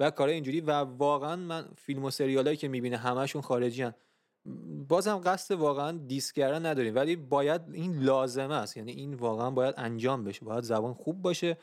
[0.00, 3.94] و کارهای اینجوری و واقعا من فیلم و سریالایی که می‌بینه همشون خارجی‌ان.
[4.88, 6.94] بازم قصد واقعا diss کردن نداریم.
[6.94, 8.76] ولی باید این لازمه است.
[8.76, 10.44] یعنی این واقعا باید انجام بشه.
[10.44, 11.58] باید زبان خوب باشه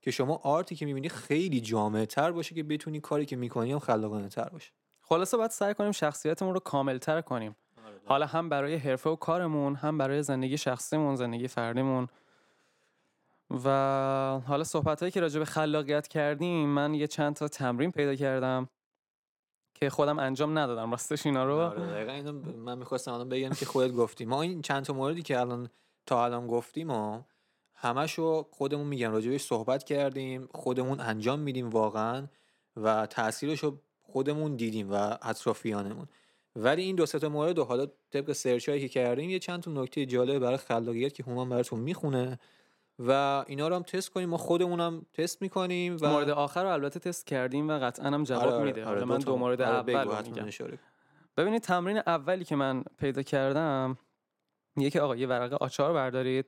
[0.00, 3.78] که شما آرتی که می‌بینی خیلی جامعه تر باشه که بتونی کاری که می‌کنی هم
[3.78, 4.72] خلاقانه تر باشه.
[5.00, 7.56] خلاصه باید سعی کنیم شخصیتمون رو کاملتر کنیم.
[8.06, 12.08] حالا هم برای حرفه و کارمون هم برای زندگی شخصیمون زندگی فردیمون.
[13.64, 13.68] و
[14.46, 18.68] حالا صحبت هایی که راجع به خلاقیت کردیم من یه چند تا تمرین پیدا کردم
[19.74, 21.54] که خودم انجام ندادم راستش اینا رو.
[21.54, 24.24] آره دقیقا اینو من می‌خواستم الان بگم که خودت گفتی.
[24.24, 25.70] ما این چند تا موردی که الان
[26.06, 27.22] تا الان گفتیم و
[27.74, 29.12] همشو خودمون میگم.
[29.12, 32.26] راجبش صحبت کردیم خودمون انجام میدیم واقعا
[32.76, 33.64] و تاثیرش
[34.02, 36.06] خودمون دیدیم و اطرافیانمون.
[36.56, 39.62] ولی این دو سه تا مورد رو حالا طبق سرچ هایی که کردیم یه چند
[39.62, 42.38] تا نکته جالب برای خلاقیت که هومن براتون می‌خونه
[42.98, 44.28] و اینا رو هم تست کنیم.
[44.28, 48.24] ما خودمون هم تست می‌کنیم و مورد آخر رو البته تست کردیم و قطعا هم
[48.24, 48.84] جواب آره، آره، میده.
[48.84, 50.48] آره، حالا من دو مورد آره، اول میگم.
[51.36, 53.98] ببینید تمرین اولی که من پیدا کردم
[54.76, 56.46] یکی آقا یه ورقه آ چهار بردارید.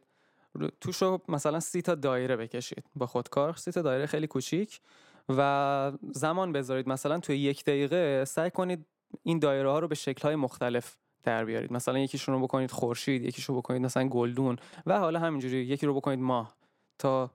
[0.80, 2.84] توش رو مثلا سی تا دایره بکشید.
[2.94, 4.80] با خودکار سی تا دایره خیلی کوچیک
[5.28, 6.88] و زمان بذارید.
[6.88, 8.86] مثلا توی یک دقیقه سعی کنید
[9.22, 11.72] این دایره ها رو به شکل های مختلف در بیارید.
[11.72, 16.18] مثلا یکیشون رو بکنید خورشید یکیشو بکنید مثلا گلدون و حالا همینجوری یکی رو بکنید
[16.18, 16.56] ماه
[16.98, 17.30] تا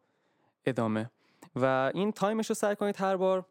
[0.65, 1.11] ادامه.
[1.55, 3.45] و این time ش رو سعی کنید هر بار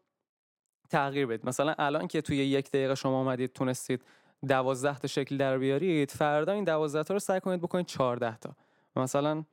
[0.89, 1.47] تغییر بدید.
[1.47, 4.03] مثلا الان که توی یک دقیقه شما اومدید تونستید
[4.47, 8.55] دوازده تا شکل در بیارید فردا این دوازده تا رو سعی کنید بکنید 14 تا.
[8.95, 9.43] مثلا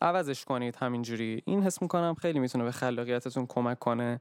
[0.00, 1.42] عوضش کنید همینجوری.
[1.46, 4.20] این حس می‌کنم خیلی می‌تونه به خلاقیتتون کمک کنه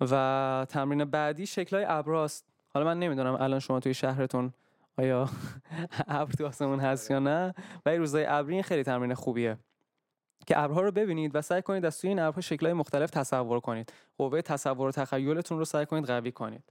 [0.00, 4.52] و تمرین بعدی شکلهای ابراست حالا من نمی‌دونم الان شما توی شهرتون
[4.98, 5.28] آیا
[6.08, 7.54] ابر تو آسمون هست یا نه
[7.86, 9.58] ولی روزای ابری این خیلی تمرین خوبیه
[10.46, 13.92] که ابرها رو ببینید و سعی کنید از توی این ابرها شکلهای مختلف تصور کنید.
[14.18, 16.62] قوه تصور و تخیلتون رو سعی کنید قوی کنید.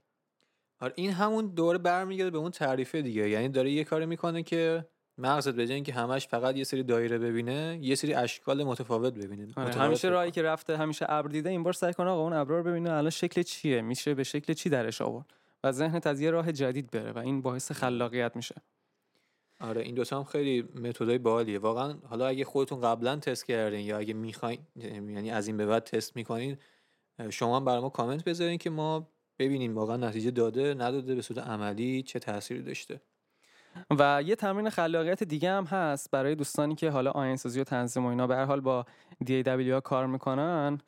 [0.80, 3.28] آره این همون دوره برمیگرده به اون تعریفه دیگه.
[3.28, 4.86] یعنی داره یه کاری می‌کنه که
[5.18, 9.42] مغزت به اینکه همش فقط یه سری دایره ببینه یه سری اشکال متفاوت ببینه.
[9.42, 10.08] آره متفاوت همیشه.
[10.08, 12.92] راهی که رفته همیشه ابر دیده این بار سعی کنه آقا اون ابر رو ببینه
[12.92, 15.41] الان شکل چیه میشه به شکل چی درش آورد.
[15.64, 18.54] و ذهنت از یه راه جدید بره و این باعث خلاقیت میشه.
[19.60, 23.98] آره این دوتا هم خیلی متدای باحالیه واقعا حالا اگه خودتون قبلا تست کردین یا
[23.98, 26.56] اگه می‌خواین یعنی از این به بعد تست می‌کنین
[27.30, 31.46] شما هم برای ما کامنت بذارین که ما ببینیم واقعا نتیجه داده نداده به صورت
[31.46, 33.00] عملی چه تاثیری داشته.
[33.98, 38.08] و یه تمرین خلاقیت دیگه هم هست برای دوستانی که حالا آهنگسازی و تنظیم و
[38.08, 38.86] اینا به هر حال با
[39.24, 40.78] DAW کار می‌کنن.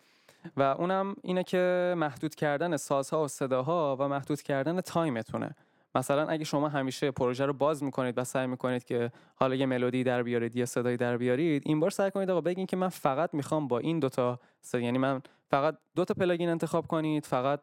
[0.57, 5.55] و اونم اینه که محدود کردن سازها و صداها و محدود کردن تایمتونه.
[5.95, 10.05] مثلا اگه شما همیشه پروژه رو باز می‌کنید و سعی می‌کنید که حالا یه ملودی
[10.05, 13.35] در بیارید یه صدایی در بیارید این بار سعی کنید آقا بگین که من فقط
[13.35, 17.61] می‌خوام با این دوتا صدا یعنی من فقط دوتا plugin انتخاب کنید فقط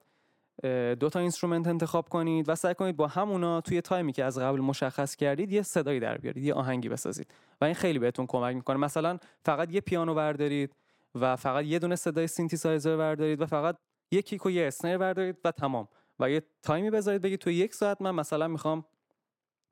[0.99, 4.39] دو تا instrument انتخاب کنید و سعی کنید با همونا توی time ی که از
[4.39, 7.27] قبل مشخص کردید یه صدایی در بیارید یه آهنگی بسازید.
[7.61, 8.77] و این خیلی بهتون کمک می‌کنه.
[8.77, 10.75] مثلا فقط یه پیانو بردارید.
[11.15, 13.75] و فقط یه دونه صدای سینتیسایزر بردارید و فقط
[14.11, 15.87] یه kick و یه snare بردارید و تمام.
[16.19, 18.85] و یه time ی بذارید بگید تو یک ساعت من مثلا می‌خوام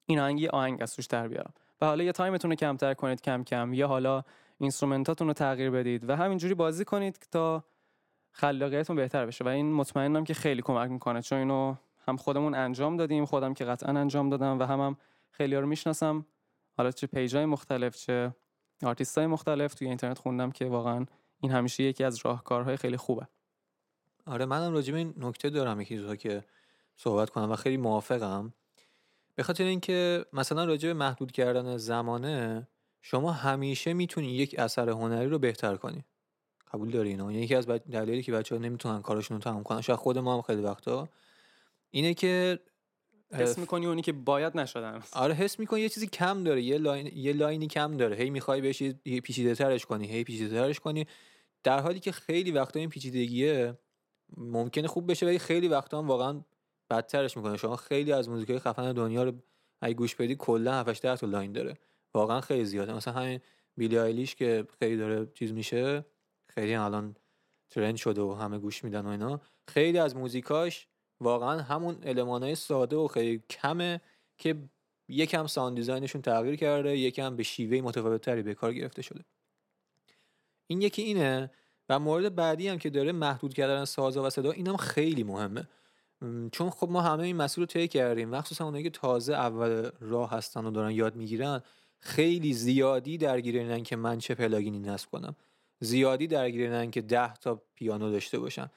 [0.06, 1.54] این آهنگ یه آهنگ از توش در بیارم.
[1.82, 3.74] و حالا یه time تون رو کمتر کنید کم کم.
[3.74, 4.24] یا حالا
[4.58, 7.64] instrument اتون رو تغییر بدید و همینجوری بازی کنید تا
[8.32, 9.46] خلاقیتون بهتر بشه.
[9.46, 11.76] و این مطمئنم که خیلی کمک می‌کنه چون اینو
[12.08, 14.98] هم خودمون انجام دادیم خودم که قطعا انجام دادم و هم, هم
[15.32, 16.26] خیلی رو می‌شناسم.
[16.78, 18.36] حالا چه page ای مختلف چه
[18.84, 21.06] آرتیست های مختلف توی اینترنت خوندم که واقعا
[21.42, 23.28] این همیشه یکی از راهکارهای خیلی خوبه.
[24.26, 26.44] آره منم راجع این نکته دارم یکی که
[26.96, 28.54] صحبت کنم و خیلی موافقم.
[29.36, 32.68] به خاطر اینکه مثلا راجع به محدود کردن زمانه
[33.02, 36.06] شما همیشه می‌تونی یک اثر هنری رو بهتر کنی.
[36.74, 40.18] قبول داری اینو؟ یکی از دلایلی که بچه‌ها نمی‌تونن کارشون رو تمام کنن شاید خود
[40.18, 41.10] ما هم خیلی وقتا
[41.92, 42.60] اینه که
[43.34, 45.02] حس می‌کنی اونی که باید نشدن.
[45.14, 48.16] آره حس می‌کنی یه چیزی کم داره یه line یه line ی کم داره.
[48.16, 48.84] هی می‌خوای بهش
[49.24, 51.08] پیچیده ترش کنی هی پیچیده ترش کنی.
[51.64, 53.78] در حالی که خیلی وقتا این پیچیدگیه
[54.38, 56.42] ممکنه خوب بشه ولی خیلی وقتا هم واقعا
[56.90, 57.58] بدترش می‌کنه.
[57.58, 59.34] شما خیلی از موزیکای خفن دنیا رو
[59.82, 61.78] اگه گوش بدی کلا 7 تا line داره.
[62.14, 62.94] واقعا خیلی زیاده.
[62.94, 63.40] مثلا همین
[63.78, 66.06] Billie Eilish که خیلی داره چیز میشه
[66.50, 67.16] خیلی الان
[67.70, 69.42] trend شده و همه گوش میدن و اینا.
[69.68, 70.88] خیلی از موزیکاش
[71.22, 74.02] واقعا همون المانای ساده و خیلی کمه
[74.38, 74.70] که
[75.08, 79.26] یکم sound design شون تغییر کرده یکم به شیوه متفاوت تری به کار گرفته شده.
[80.70, 81.52] این یکی اینه.
[81.90, 85.68] و مورد بعدی هم که داره محدود کردن سازا و صدا اینم خیلی مهمه.
[86.52, 88.30] چون خب ما همه این مسیرو طی کردیم.
[88.30, 91.64] مخصوصا اونایی که تازه اول راه هستن و دارن یاد می‌گیرن
[92.00, 95.36] خیلی زیادی درگیر اینن که من چه plugin ی نصب کنم.
[95.80, 98.70] زیادی درگیر اینن که ده تا پیانو داشته باشن.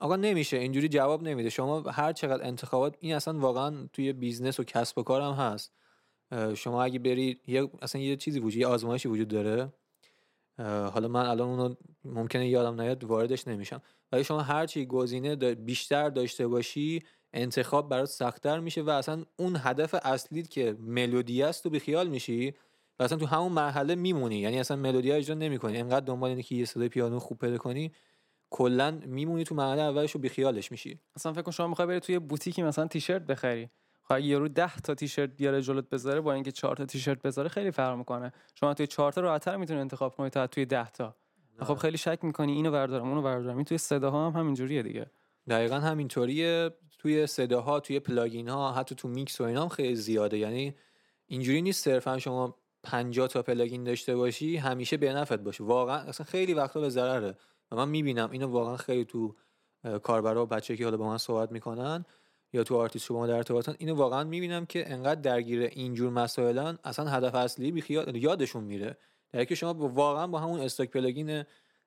[0.00, 1.50] آقا نمیشه اینجوری جواب نمیده.
[1.50, 5.72] شما هر چقدر انتخابات این اصلا واقعا توی business و کسب و کارم هست.
[6.54, 9.72] شما اگه بری یه اصلا یه چیزی وجود یه آزمایشی وجود داره.
[10.58, 13.82] حالا من الان اونو ممکنه یادم نیاد واردش نمیشم.
[14.12, 19.56] ولی شما هر چی گزینه بیشتر داشته باشی انتخاب برات سختتر میشه و اصلا اون
[19.58, 22.54] هدف اصلی که ملودی است تو بیخیال میشی
[22.98, 24.36] و اصلا تو همون مرحله میمونی.
[24.36, 25.78] یعنی اصلا ملودی اجرا نمی‌کنی.
[25.78, 27.92] انقدر دنبال اینه که یه صدای پیانو خوب پیدا کنی
[28.50, 31.00] کلا میمونی تو مرحله اولش و بیخیالش میشی.
[31.16, 33.70] اصلا فکر کن شما می‌خوای بری توی بوتیکی مثلا تیشرت بخری.
[34.08, 37.70] خب یارو 10 تا تیشرت بیاره جلوت بذاره با اینکه 4 تا تیشرت بذاره خیلی
[37.70, 38.32] فرق می‌کنه.
[38.54, 41.16] شما توی 4 تا راحت‌تر می‌تونی انتخاب کنی تا توی 10 تا.
[41.60, 43.56] خب خیلی شک می‌کنی اینو بردارم اونو بردارم.
[43.56, 45.10] این توی صداها هم همینجوریه دیگه.
[45.48, 46.70] دقیقا همینطوریه.
[46.98, 50.38] توی صداها توی plugin ها حتی تو میکس و اینا هم خیلی زیاده.
[50.38, 50.74] یعنی
[51.26, 56.26] اینجوری نیست صرفا شما 50 تا plugin داشته باشی همیشه به نفعت باشه واقعا اصلا
[56.26, 57.36] خیلی وقتا به ضرره.
[57.70, 59.36] و من می‌بینم اینو واقعا خیلی تو
[60.02, 62.04] کاربرا و بچه‌ها که حالا با من صحبت می‌کنن
[62.52, 67.08] یا تو آرتیست شما در ارتباطن اینو واقعا می‌بینم که انقدر درگیر اینجور مسائلن اصلا
[67.08, 68.96] هدف اصلی بیخیال یادشون میره.
[69.32, 71.44] در که شما واقعا با همون stock plugin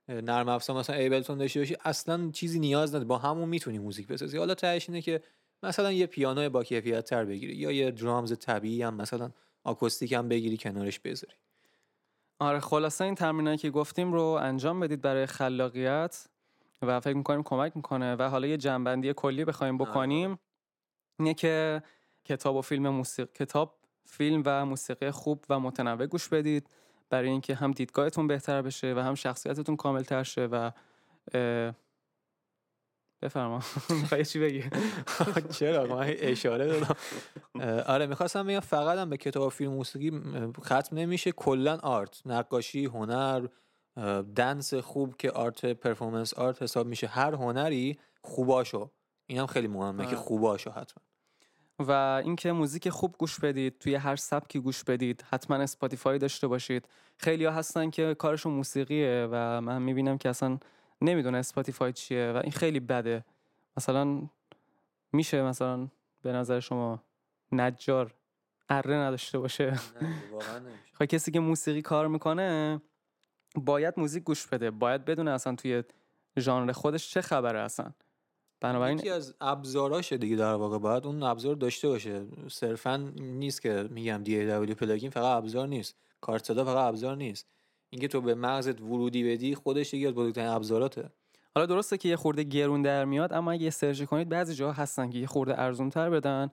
[0.09, 4.37] نرم افزار مثلا Ableton داشته باشی اصلا چیزی نیاز نداره با همون می‌تونی موزیک بسازی.
[4.37, 5.21] حالا تهش اینه که
[5.63, 9.31] مثلا یه پیانو با کیفیت تر بگیری یا یه drums طبیعی هم مثلا
[9.63, 11.33] آکوستیک هم بگیری کنارش بذاری.
[12.39, 16.27] آره خلاصه این تمرینایی که گفتیم رو انجام بدید برای خلاقیت
[16.81, 18.15] و فکر می‌کنیم کمک می‌کنه.
[18.15, 20.39] و حالا یه جمع‌بندی کلی بخوایم بکنیم.
[21.21, 21.83] اینه که
[22.25, 26.69] کتاب و فیلم موسیقی کتاب فیلم و موسیقی خوب و متنوع گوش بدید.
[27.09, 30.71] برای اینکه هم دیدگاهتون بهتر بشه و هم شخصیتتون کاملتر شه و
[33.21, 33.61] بفرما.
[34.01, 34.63] می‌خوای چی بگی؟
[35.59, 36.95] چرا؟ من اشاره دادم.
[37.87, 40.21] آره می‌خواستم بگم فقط هم به کتاب فیلم موسیقی
[40.61, 41.31] ختم نمیشه.
[41.31, 42.21] کلا آرت.
[42.25, 43.47] نقاشی هنر
[44.35, 47.07] دنس خوب که آرت پرفورمنس آرت حساب میشه.
[47.07, 48.91] هر هنری خوباشو.
[49.27, 51.03] اینم خیلی مهمه که خوباشو حتما.
[51.87, 56.87] و اینکه موزیک خوب گوش بدید توی هر سبکی گوش بدید حتما Spotify داشته باشید.
[57.17, 60.57] خیلی ها هستن که کارشون موسیقیه و من می‌بینم که اصلا
[61.01, 63.25] نمی‌دونه Spotify چیه و این خیلی بده.
[63.77, 64.21] مثلا
[65.13, 65.87] میشه مثلا
[66.21, 67.03] به نظر شما
[67.51, 68.13] نجار
[68.69, 69.79] اره نداشته باشه؟
[70.93, 72.81] خب کسی که موسیقی کار می‌کنه
[73.55, 74.71] باید موزیک گوش بده.
[74.71, 75.83] باید بدونه اصلا توی
[76.39, 77.91] ژانر خودش چه خبره اصلا.
[78.61, 80.77] بنابراین یکی از ابزاراشه دیگه در واقع.
[80.77, 82.25] باید اون ابزار داشته باشه.
[82.47, 85.95] صرفا نیست که میگم DAW plugin فقط ابزار نیست.
[86.21, 87.47] کارت صدا فقط ابزار نیست.
[87.89, 91.09] اینکه تو به مغزت ورودی بدی خودش یکی از بزرگترین ابزاراته.
[91.55, 95.09] حالا درسته که یه خورده گرون در میاد اما اگه search کنید بعضی جاها هستن
[95.09, 96.51] که یه خورده ارزون تر بدن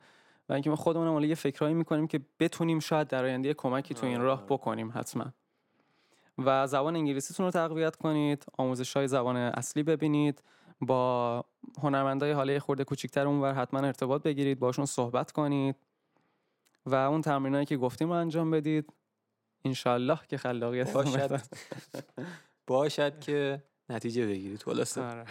[0.49, 4.07] و اینکه ما خودمون حالا یه فکرایی می‌کنیم که بتونیم شاید در آینده کمکی تو
[4.07, 5.25] این راه بکنیم حتما.
[6.39, 10.43] و زبان انگلیسیتون رو تقویت کنید آموزش های زبان اصلی ببینید.
[10.81, 11.45] با
[11.83, 15.77] هنرمندای حاله خورده کوچیکتر اونور حتما ارتباط بگیرید باشون صحبت کنید
[16.87, 18.93] و اون تمرینایی که گفتیم رو انجام بدید.
[19.65, 21.41] انشالله که خلاقیت باشد.
[22.67, 24.63] باشد که نتیجه بگیرید.
[24.63, 25.03] خلاصه.
[25.03, 25.25] آره.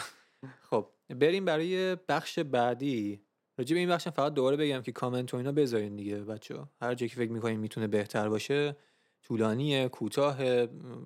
[0.62, 3.22] خب بریم برای بخش بعدی.
[3.58, 6.96] راجع به این بخشم فقط دوباره بگم که کامنت و اینا بذارین دیگه بچه هر
[6.96, 8.76] جایی که فکر می‌کنین می‌تونه بهتر باشه
[9.24, 10.38] طولانیه کوتاه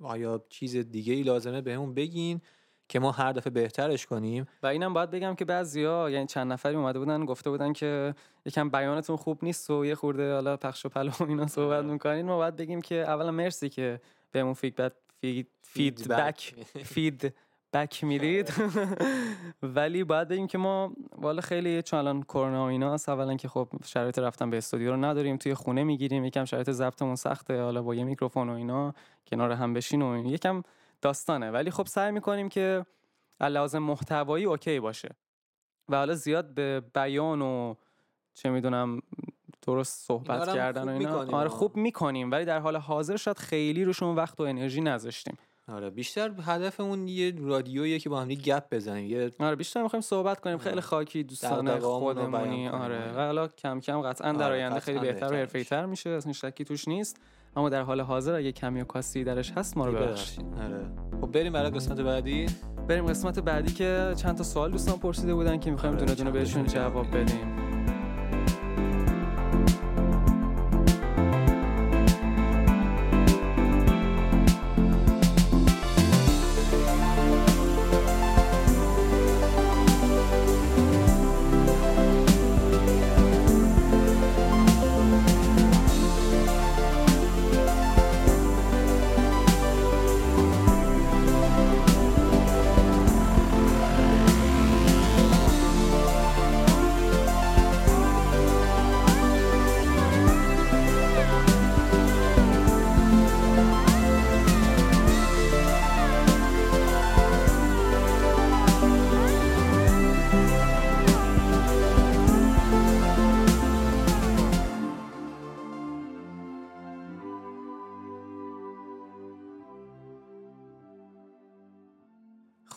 [0.02, 2.42] آیا چیز دیگه ای لازمه بهمون بگین.
[2.92, 4.46] که ما هر دفعه بهترش کنیم.
[4.64, 8.70] و اینم باید بگم که بعضیا یعنی چند نفری اومده بودن گفته بودن که یکم
[8.70, 12.26] بیانتون خوب نیست و یه خورده حالا پخش و پلا و اینا صحبت می‌کنین.
[12.26, 14.02] ما باید بگیم که اولا مرسی که
[14.32, 18.54] بهمون feedback feed feedback feedback می‌دید.
[19.64, 23.48] ولی باید بگیم که ما والا خیلی چون الان کرونا و اینا هست اولا که
[23.48, 26.26] خب شرایط رفتن به استودیو رو نداریم توی خونه می‌گیریم.
[26.26, 28.94] یکم شرایط ضبطمون سخته حالا با یه میکروفون و اینا
[29.28, 30.64] کنار هم بشین و یکم
[31.02, 31.52] داستانه.
[31.52, 32.86] ولی خب سعی می‌کنیم که
[33.42, 35.16] لازم محتوایی اوکی باشه.
[35.90, 37.76] و حالا زیاد به بیان و
[38.34, 39.02] چه می‌دونم
[39.62, 41.38] درست صحبت کردن و اینا.
[41.38, 42.32] آره خوب می‌کنیم.
[42.32, 45.38] ولی در حال حاضر شاید خیلی روشون وقت و انرژی نذاشتیم.
[45.68, 49.10] آره بیشتر هدفمون یه رادیویی که با هم گپ بزنیم.
[49.10, 50.58] یه آره بیشتر می‌خوایم صحبت کنیم.
[50.58, 52.70] خیلی خاکی دوستانه خودمونی.
[52.70, 53.12] آره.
[53.12, 56.10] و حالا کم کم قطعا در آره، آینده خیلی بهتر و حرفه‌ای‌تر میشه.
[56.10, 57.18] اصلا شکی توش نیست.
[57.56, 60.46] اما در حال حاضر اگه کمی و کاسی درش هست ما رو ببخشید.
[60.64, 60.86] آره.
[61.22, 62.46] خب بریم برای قسمت بعدی؟
[62.88, 66.32] بریم قسمت بعدی که چند تا سوال دوستان پرسیده بودن که می‌خوایم آره، دونه دونه
[66.32, 67.71] بهشون جواب بدیم.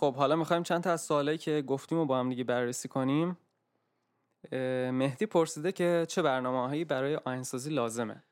[0.04, 3.36] خب حالا می‌خوایم چند تا از سوالایی که گفتیم و با هم دیگه بررسی کنیم.
[4.92, 8.22] مهدی پرسیده که چه برنامه هایی برای آهنگسازی لازمه؟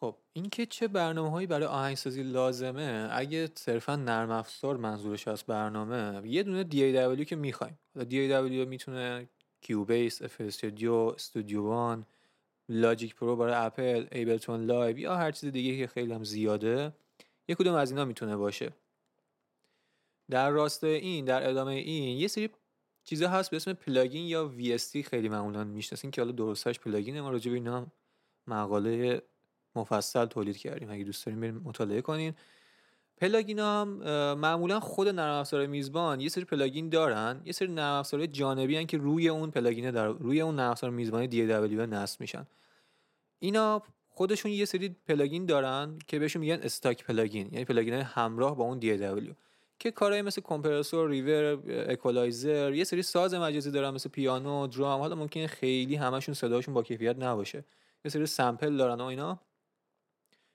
[0.00, 6.22] خب اینکه چه برنامه هایی برای آهنگسازی لازمه اگه صرفا نرم افزار منظورش از برنامه
[6.24, 7.78] یه دونه DAW که می‌خوایم.
[7.98, 9.28] DAW می‌تونه
[9.60, 12.06] Cubase، FL Studio، Studio One،
[12.68, 16.92] Logic Pro برای Apple، Ableton Live یا هر چیز دیگه که خیلی هم زیاده.
[17.48, 18.72] یه کدوم از اینا می‌تونه باشه.
[20.30, 22.50] در راستای این در ادامه این یه سری
[23.04, 27.20] چیزا هست به اسم plugin یا VST خیلی معمولا می‌شناسین که حالا درستش plugin ه.
[27.20, 27.86] ما راجع به اینا
[28.46, 29.22] مقاله
[29.76, 30.90] مفصل تولید کردیم.
[30.90, 32.34] اگه دوست دارین بریم مطالعه کنین.
[33.16, 33.88] plugin هم
[34.34, 37.40] معمولا خود نرم افزار میزبان یه سری plugin دارن.
[37.44, 40.70] یه سری نرم افزار جانبی هن که روی اون plugin ه در روی اون نرم
[40.70, 42.46] افزار میزبانی DAW نصب میشن.
[43.38, 47.48] اینا خودشون یه سری plugin دارن که بهشون میگن stock plugin.
[47.52, 49.34] یعنی plugin همراه با اون DAW
[49.78, 55.00] که کارهای مثل compressor reverb equalizer یه سری ساز مجازی دارن مثل پیانو درام.
[55.00, 57.64] حالا ممکنه خیلی همشون صداشون با کیفیت نباشه.
[58.04, 59.40] یه سری sample دارن و اینا.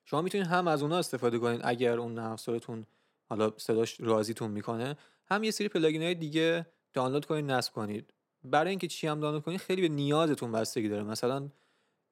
[0.05, 2.85] شما می‌تونید هم از اونها استفاده کنید اگر نرم افزارتون
[3.29, 4.97] حالا صداش راضیتون می‌کنه.
[5.25, 8.13] هم یه سری plugin های دیگه دانلود کنید نصب کنید.
[8.43, 11.03] برای اینکه چی هم دانلود کنید خیلی به نیازتون بستگی داره.
[11.03, 11.49] مثلا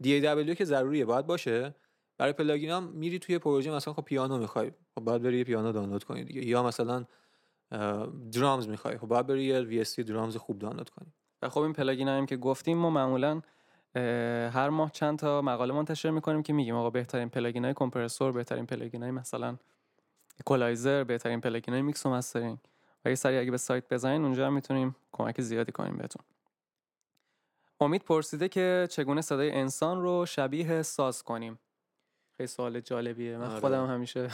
[0.03, 1.75] DAW که ضروریه باید باشه.
[2.17, 6.03] برای plugin هم میری توی پروژه مثلا خب پیانو می‌خوای خب باید بری پیانو دانلود
[6.03, 6.45] کنی دیگه.
[6.45, 7.05] یا مثلا
[8.31, 11.13] drums می‌خوای خب باید بری یه وی drums خوب دانلود کنی.
[11.41, 13.41] و خب این plugin هم که گفتیم ما معمولا
[14.53, 18.65] هر ماه چند تا مقاله منتشر می‌کنیم که میگیم آقا بهترین plugin های compressor بهترین
[18.65, 19.57] plugin های مثلا
[20.39, 22.57] اکولایزر بهترین plugin های میکس و mastering.
[23.05, 26.23] و یه سری اگه به سایت بزنین اونجا هم می‌تونیم کمک زیادی کنیم بهتون.
[27.79, 31.59] امید پرسیده که چگونه صدای انسان رو شبیه ساز کنیم؟
[32.37, 33.37] خیلی سوال جالبیه.
[33.37, 33.59] من آره.
[33.59, 34.29] خودم همیشه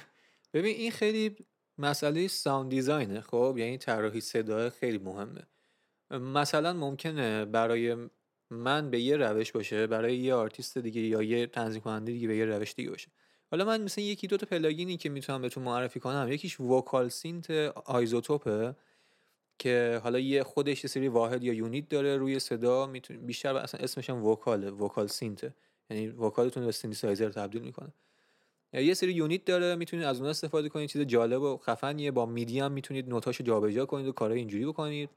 [0.54, 1.36] ببین این خیلی
[1.78, 5.42] مسئله sound design ه خب؟ یعنی طراحی صدا خیلی مهمه.
[6.10, 7.96] مثلا ممکنه برای
[8.50, 12.36] من به یه روش باشه برای یه آرتیست دیگه یا یه تنظیم کننده دیگه به
[12.36, 13.08] یه روش دیگه باشه.
[13.50, 17.08] حالا من مثلا یکی دو تا plugin ی که می‌تونم بهتون معرفی کنم یکیش Vocal
[17.08, 17.50] Synth
[17.84, 18.74] iZotope ه
[19.58, 23.80] که حالا یه خودش یه سری واحد یا unit داره روی صدا می‌تونه بیشتر اصلا
[23.80, 25.54] اسمش هم vocal ه vocal synth ه
[25.90, 27.92] یعنی vocal تون به سینتسایزر تبدیل می‌کنه.
[28.72, 32.10] یه سری unit داره می‌تونید از اون استفاده کنید چیز جالب و خفنیه.
[32.10, 35.10] با MIDI هم می‌تونید نوتاشو جابجا کنید و کارهای اینجوری بکنید.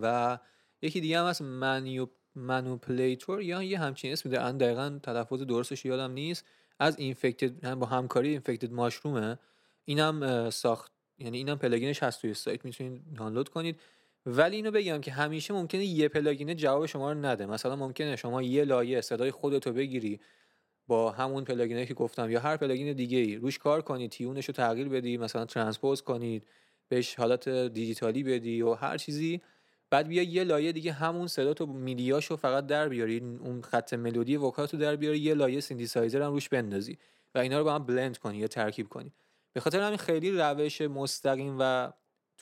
[0.00, 0.38] و
[0.82, 4.52] یکی دیگه هم هست منیو Manipulator یا یه همچین اسمی داره.
[4.52, 6.44] دقیقا تلفظ درستش یادم نیست.
[6.78, 9.38] از Infected با همکاری Infected Mushroom ه
[9.84, 12.64] اینم ساخت یعنی اینم plugin ش هست توی سایت.
[12.64, 13.80] می‌تونید دانلود کنید.
[14.26, 17.46] ولی اینو بگم که همیشه ممکنه یه plugin جواب شما رو نده.
[17.46, 20.20] مثلا ممکنه شما یه لایه صدای خودتو بگیری
[20.86, 24.34] با همون plugin ی که گفتم یا هر plugin دیگه ای روش کار کنید tune
[24.34, 26.48] ش رو تغییر بدی مثلا transpose کنید
[26.88, 29.40] بهش حالت دیجیتالی بدی و هر چیزی.
[29.90, 33.94] بعد بیا یه لایه دیگه همون صدا تو MIDI هاشو فقط در بیاری اون خط
[33.94, 36.98] ملودی vocal تو در بیاری یه لایه سینتیسایزر هم روش بندازی
[37.34, 39.12] و اینا رو با هم blend کنی یا ترکیب کنی.
[39.52, 41.92] به خاطر همین خیلی روش مستقیم و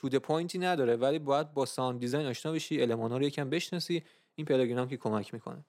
[0.01, 3.49] to the point ی نداره ولی باید با sound design آشنا بشی المانا رو یکم
[3.49, 4.03] بشناسی
[4.35, 5.65] این plugin هم که کمک می‌کنه.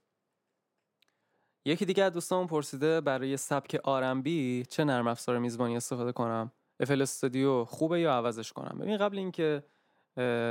[1.65, 7.03] یکی دیگه از دوستان پرسیده برای سبک R&B چه نرم افزار میزبانی استفاده کنم؟ FL
[7.03, 9.63] Studio خوبه یا عوضش کنم؟ ببین قبل اینکه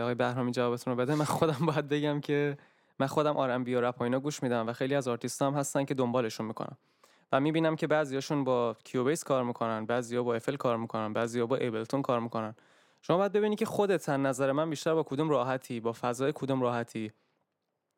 [0.01, 2.57] آقای بهرامی جوابتون رو بده من خودم باید بگم که
[2.99, 5.93] من خودم R&B و رپ اینا گوش میدم و خیلی از آرتیست هم هستن که
[5.93, 6.77] دنبالشون می‌کنم.
[7.31, 11.55] و می‌بینم که بعضیاشون با Cubase کار می‌کنن بعضیا با FL کار می‌کنن بعضیا با
[11.55, 12.55] Ableton کار می‌کنن.
[13.01, 17.11] شما باید ببینی که خودت نظر من بیشتر با کدوم راحتی با فضای کدوم راحتی.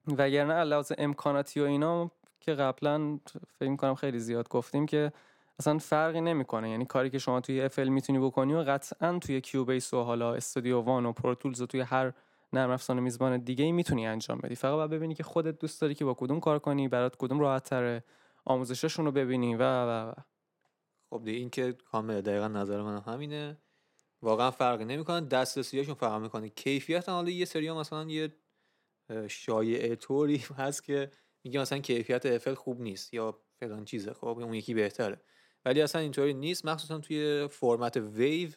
[0.08, 3.20] وگرنه علاوه امکاناتی و اینا که قبلا
[3.60, 5.12] فکر کنم خیلی زیاد گفتیم که
[5.60, 6.70] اصلا فرقی نمی‌کنه.
[6.70, 10.80] یعنی کاری که شما توی FL می‌تونی بکنی و قطعا توی Cubase و حالا Studio
[10.80, 12.14] One و Pro Tools و توی هر
[12.54, 14.56] نرم افزار میزبان دیگه ای می‌تونی انجام بدی.
[14.56, 17.64] فقط باید ببینی که خودت دوست داری که با کدوم کار کنی برات کدوم راحت
[17.64, 18.04] تره
[18.46, 20.14] آموزششون رو ببینی و و و.
[21.10, 23.58] خب دیگه این که کامل دقیقا نظر من همینه.
[24.22, 25.22] واقعا فرقی نمی‌کنه.
[25.22, 26.50] دسترسیاشون فرق می‌کنه.
[26.50, 28.34] کیفیت حالا یه سری مثلا یه
[29.28, 31.12] شایعه طوری هست که
[31.44, 35.22] میگه مثلا کیفیت افل خوب نیست یا فلان چیزه خب؟ اون یکی بهتره.
[35.66, 36.66] ولی اصلا اینطوری نیست.
[36.66, 38.50] مخصوصا توی فرمت ویو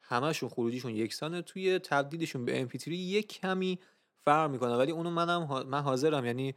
[0.00, 1.42] همشون خروجیشون یکسانه.
[1.42, 3.78] توی تبدیلشون به MP3 یک کمی
[4.14, 4.76] فرق می‌کنه.
[4.76, 6.26] ولی اونو منم من حاضرم.
[6.26, 6.54] یعنی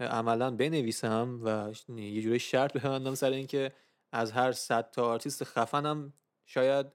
[0.00, 3.72] عملا بنویسم و یه جوری شرط ببندم سر اینکه
[4.12, 6.12] از هر صد تا آرتیست خفنم
[6.46, 6.86] شاید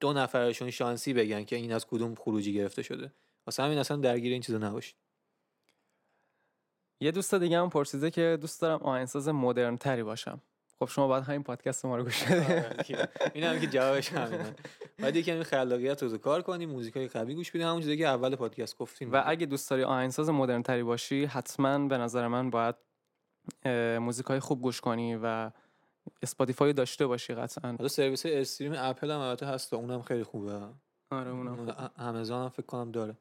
[0.00, 3.12] دو نفرشون شانسی بگن که این از کدوم خروجی گرفته شده.
[3.46, 4.96] واسه همین اصلا درگیر این چیزا نباشید.
[7.00, 10.42] یه دوست دیگه هم پرسیده که دوست دارم آهنگساز مدرن تری باشم.
[10.78, 12.96] خب شما باید همین پادکست ما رو گوش بدید.
[12.96, 14.54] آره، این هم که جوابش همینه.
[14.98, 18.78] بعد یکم خلاقیت رو کار کنی موزیکای قوی گوش بدی همون چیزی که اول پادکست
[18.78, 19.12] گفتیم.
[19.12, 22.74] و اگه دوست داری آهنگساز مدرن تری باشی حتما به نظر من باید
[24.00, 25.50] موزیکای خوب گوش کنی و
[26.22, 27.72] Spotify داشته باشی قطعا.
[27.78, 30.60] حالا سرویس stream Apple هم البته هست اونم خیلی خوبه.
[31.10, 33.16] آره اونم آمازون هم فکر کنم داره.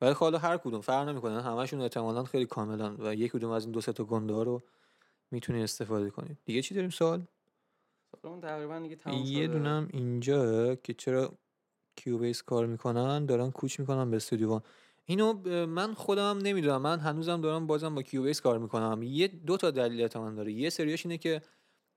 [0.00, 1.42] ولی خب حالا هر کدوم فرق نمی‌کنه.
[1.42, 4.62] همشون احتمالاً خیلی کاملن و یک کدوم از این دو سه تا گنده رو
[5.30, 7.22] می‌تونی استفاده کنید دیگه چی داریم سوال؟
[8.42, 11.32] تقریبا دیگه تموم یه دونم اینجا که چرا
[11.96, 14.60] Cubase کار می‌کنن دارن کوچ می‌کنن به استودیو.
[15.04, 15.32] اینو
[15.66, 16.82] من خودم نمی‌دونم.
[16.82, 19.02] من هنوزم دارم بازم با Cubase کار می‌کنم.
[19.02, 20.52] یه دو تا دلیل من داره.
[20.52, 21.42] یه سریاش اینه که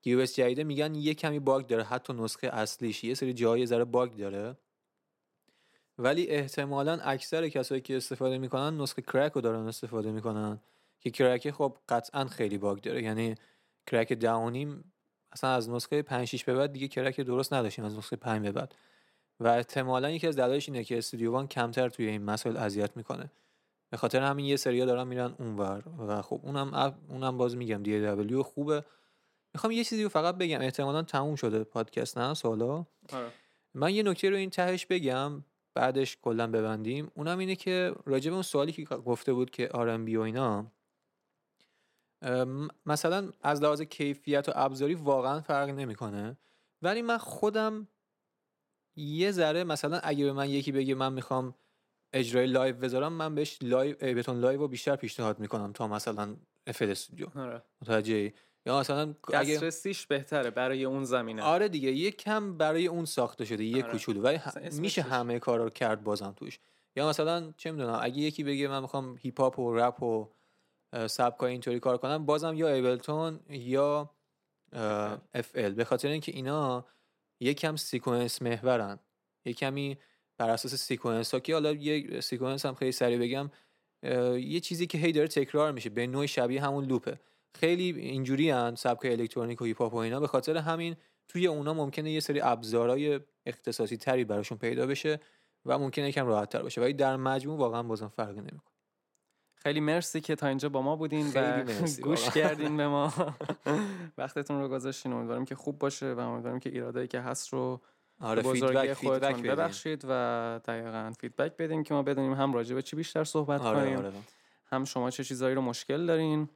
[0.06, 3.04] Cubase جدیده میگن یه کمی bug داره حتی نسخه اصلیش.
[3.04, 4.58] یه سری جایی ذره bug داره.
[5.98, 10.60] ولی احتمالا اکثر کسایی که استفاده می‌کنن نسخه crack رو دارن استفاده می‌کنن.
[11.02, 13.04] که کرک خب قطعا خیلی باگ داره.
[13.04, 13.36] یعنی
[13.88, 14.94] کرک دهانیم
[15.32, 18.52] اصلا از نسخه 5 6 به بعد دیگه کرک درست نداشتیم از نسخه 5 به
[18.52, 18.76] بعد.
[19.40, 23.32] و احتمالا یکی از دلایلش اینه که استودیو وان کمتر توی این مسائل اذیت می‌کنه.
[23.90, 25.84] به خاطر همین یه سریا دارن میرن اونور.
[26.08, 28.84] و خب اونم اونم باز میگم دی دبلیو خوبه.
[29.56, 30.62] می‌خوام یه چیزی رو فقط بگم.
[30.62, 33.32] احتمالا تموم شده پادکست نه؟ سوالا؟ آره.
[33.74, 35.44] من یه نکته رو این تهش بگم
[35.74, 37.12] بعدش کلا ببندیم.
[37.16, 40.72] اونم اینه که راجع به اون سوالی که گفته بود که آرنبی و اینا
[42.86, 46.38] مثلا از لحاظ کیفیت و ابزاری واقعا فرق نمی‌کنه.
[46.82, 47.88] ولی من خودم
[48.96, 51.56] یه ذره مثلا اگه به من یکی بگه من می‌خوام
[52.14, 56.36] اجرای live بذارم من بهش لایو Ableton Live رو بیشتر پیشنهاد می‌کنم تا مثلا
[56.68, 57.28] FL Studio.
[57.36, 57.62] آره.
[57.82, 58.34] متوجه
[58.66, 61.44] یا مثلا دسترسیش بهتره برای اون زمینه.
[61.44, 63.92] آره دیگه یه کم برای اون ساخته شده یه آره.
[63.92, 64.40] کوچولو ولی
[64.72, 66.60] میشه همه کارا رو کرد بازم توش.
[66.96, 70.30] یا مثلا چه می‌دونم اگه یکی بگه من می‌خوام هیپ هاپ و رپ و
[71.08, 74.10] سبکای اینطوری کار کنم بازم یا Ableton یا
[75.34, 76.86] FL به خاطر اینکه اینا
[77.40, 79.00] یکم sequence محورن.
[79.46, 79.98] یه کمی
[80.38, 83.52] بر اساس sequence ها که حالا یه sequence هم خیلی سریع بگم
[84.38, 87.20] یه چیزی که هی داره تکرار میشه به نوع شبیه همون loop ه.
[87.56, 90.20] خیلی اینجوری هن سبک الکترونیک و هیپ هاپ و اینا.
[90.20, 90.96] به خاطر همین
[91.28, 95.20] توی اونا ممکنه یه سری ابزارهای اختصاصی تری براشون پیدا بشه
[95.66, 96.82] و ممکنه یکم راحت تر باشه.
[96.82, 98.72] ولی در مجموع واقعا بازم فرقی نمی‌کنه.
[99.56, 101.64] خیلی مرسی که تا اینجا با ما بودین و
[102.04, 103.14] گوش کردین به ما.
[104.18, 105.14] وقتتون رو گذاشتین.
[105.14, 107.82] امیدوارم که خوب باشه و امیدوارم که ایرادایی که هست رو
[108.22, 112.96] آره feedback خودتون ببخشید و دقیقا feedback بدین که ما بدونیم هم راجع به چی
[112.96, 113.98] بیشتر صحبت آره کنیم.
[113.98, 114.12] آره.
[114.66, 116.50] هم شما چه چیزایی رو مشکل دارین.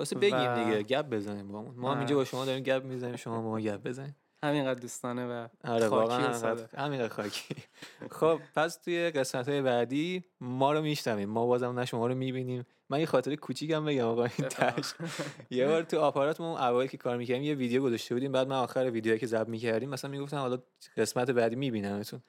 [0.00, 1.92] واسه بگیم دیگه گپ بزنیم با ما.
[1.92, 4.16] هم اینجا با شما داریم گپ می‌زنیم شما با ما گپ بزنیم.
[4.42, 6.34] همینقدر دوستانه و آره واقعا
[6.76, 7.54] همینقدر خاکی.
[8.20, 12.66] خب پس توی قسمت های بعدی ما رو میشتمیم ما بازم نه شما رو می‌بینیم.
[12.90, 14.94] من یه خاطر کوچیکم بگم آقا این تاش
[15.50, 18.32] یه بار تو آپارات ما اول که کار می‌کردیم یه ویدیو گذاشته بودیم.
[18.32, 20.58] بعد من آخر ویدیویی که ضبط می‌کردیم مثلا می‌گفتم حالا
[20.96, 22.22] قسمت بعدی میبینمتون.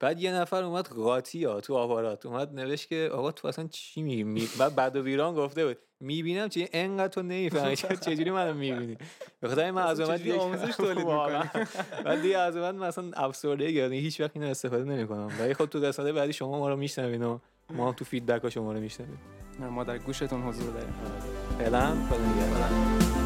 [0.00, 4.02] بعد یه نفر اومد قاطی ها تو آپارات اومد نوشت که آقا تو اصلا چی
[4.02, 4.48] میگی؟ می...
[4.58, 5.78] بعد بعد و ویران گفته بود.
[6.04, 7.76] می‌بینم چه انقدر تو نمی‌فهمی.
[8.06, 8.96] چجوری منو می‌بینی؟
[9.40, 11.50] به خاطر من از دیگه آموزش تولید می‌کنم
[12.04, 15.30] بعد دیگه از اومد مثلا افسرده یعنی هیچ وقت اینو استفاده نمی‌کنم.
[15.40, 17.38] ولی خب تو قسمت بعدی شما ما رو میشنوین و
[17.70, 19.18] ما تو فیدبک ها شما رو میشنویم.
[19.70, 20.94] ما در گوشتون حضور داریم.
[21.58, 21.86] فعلا.
[22.10, 23.23] خدا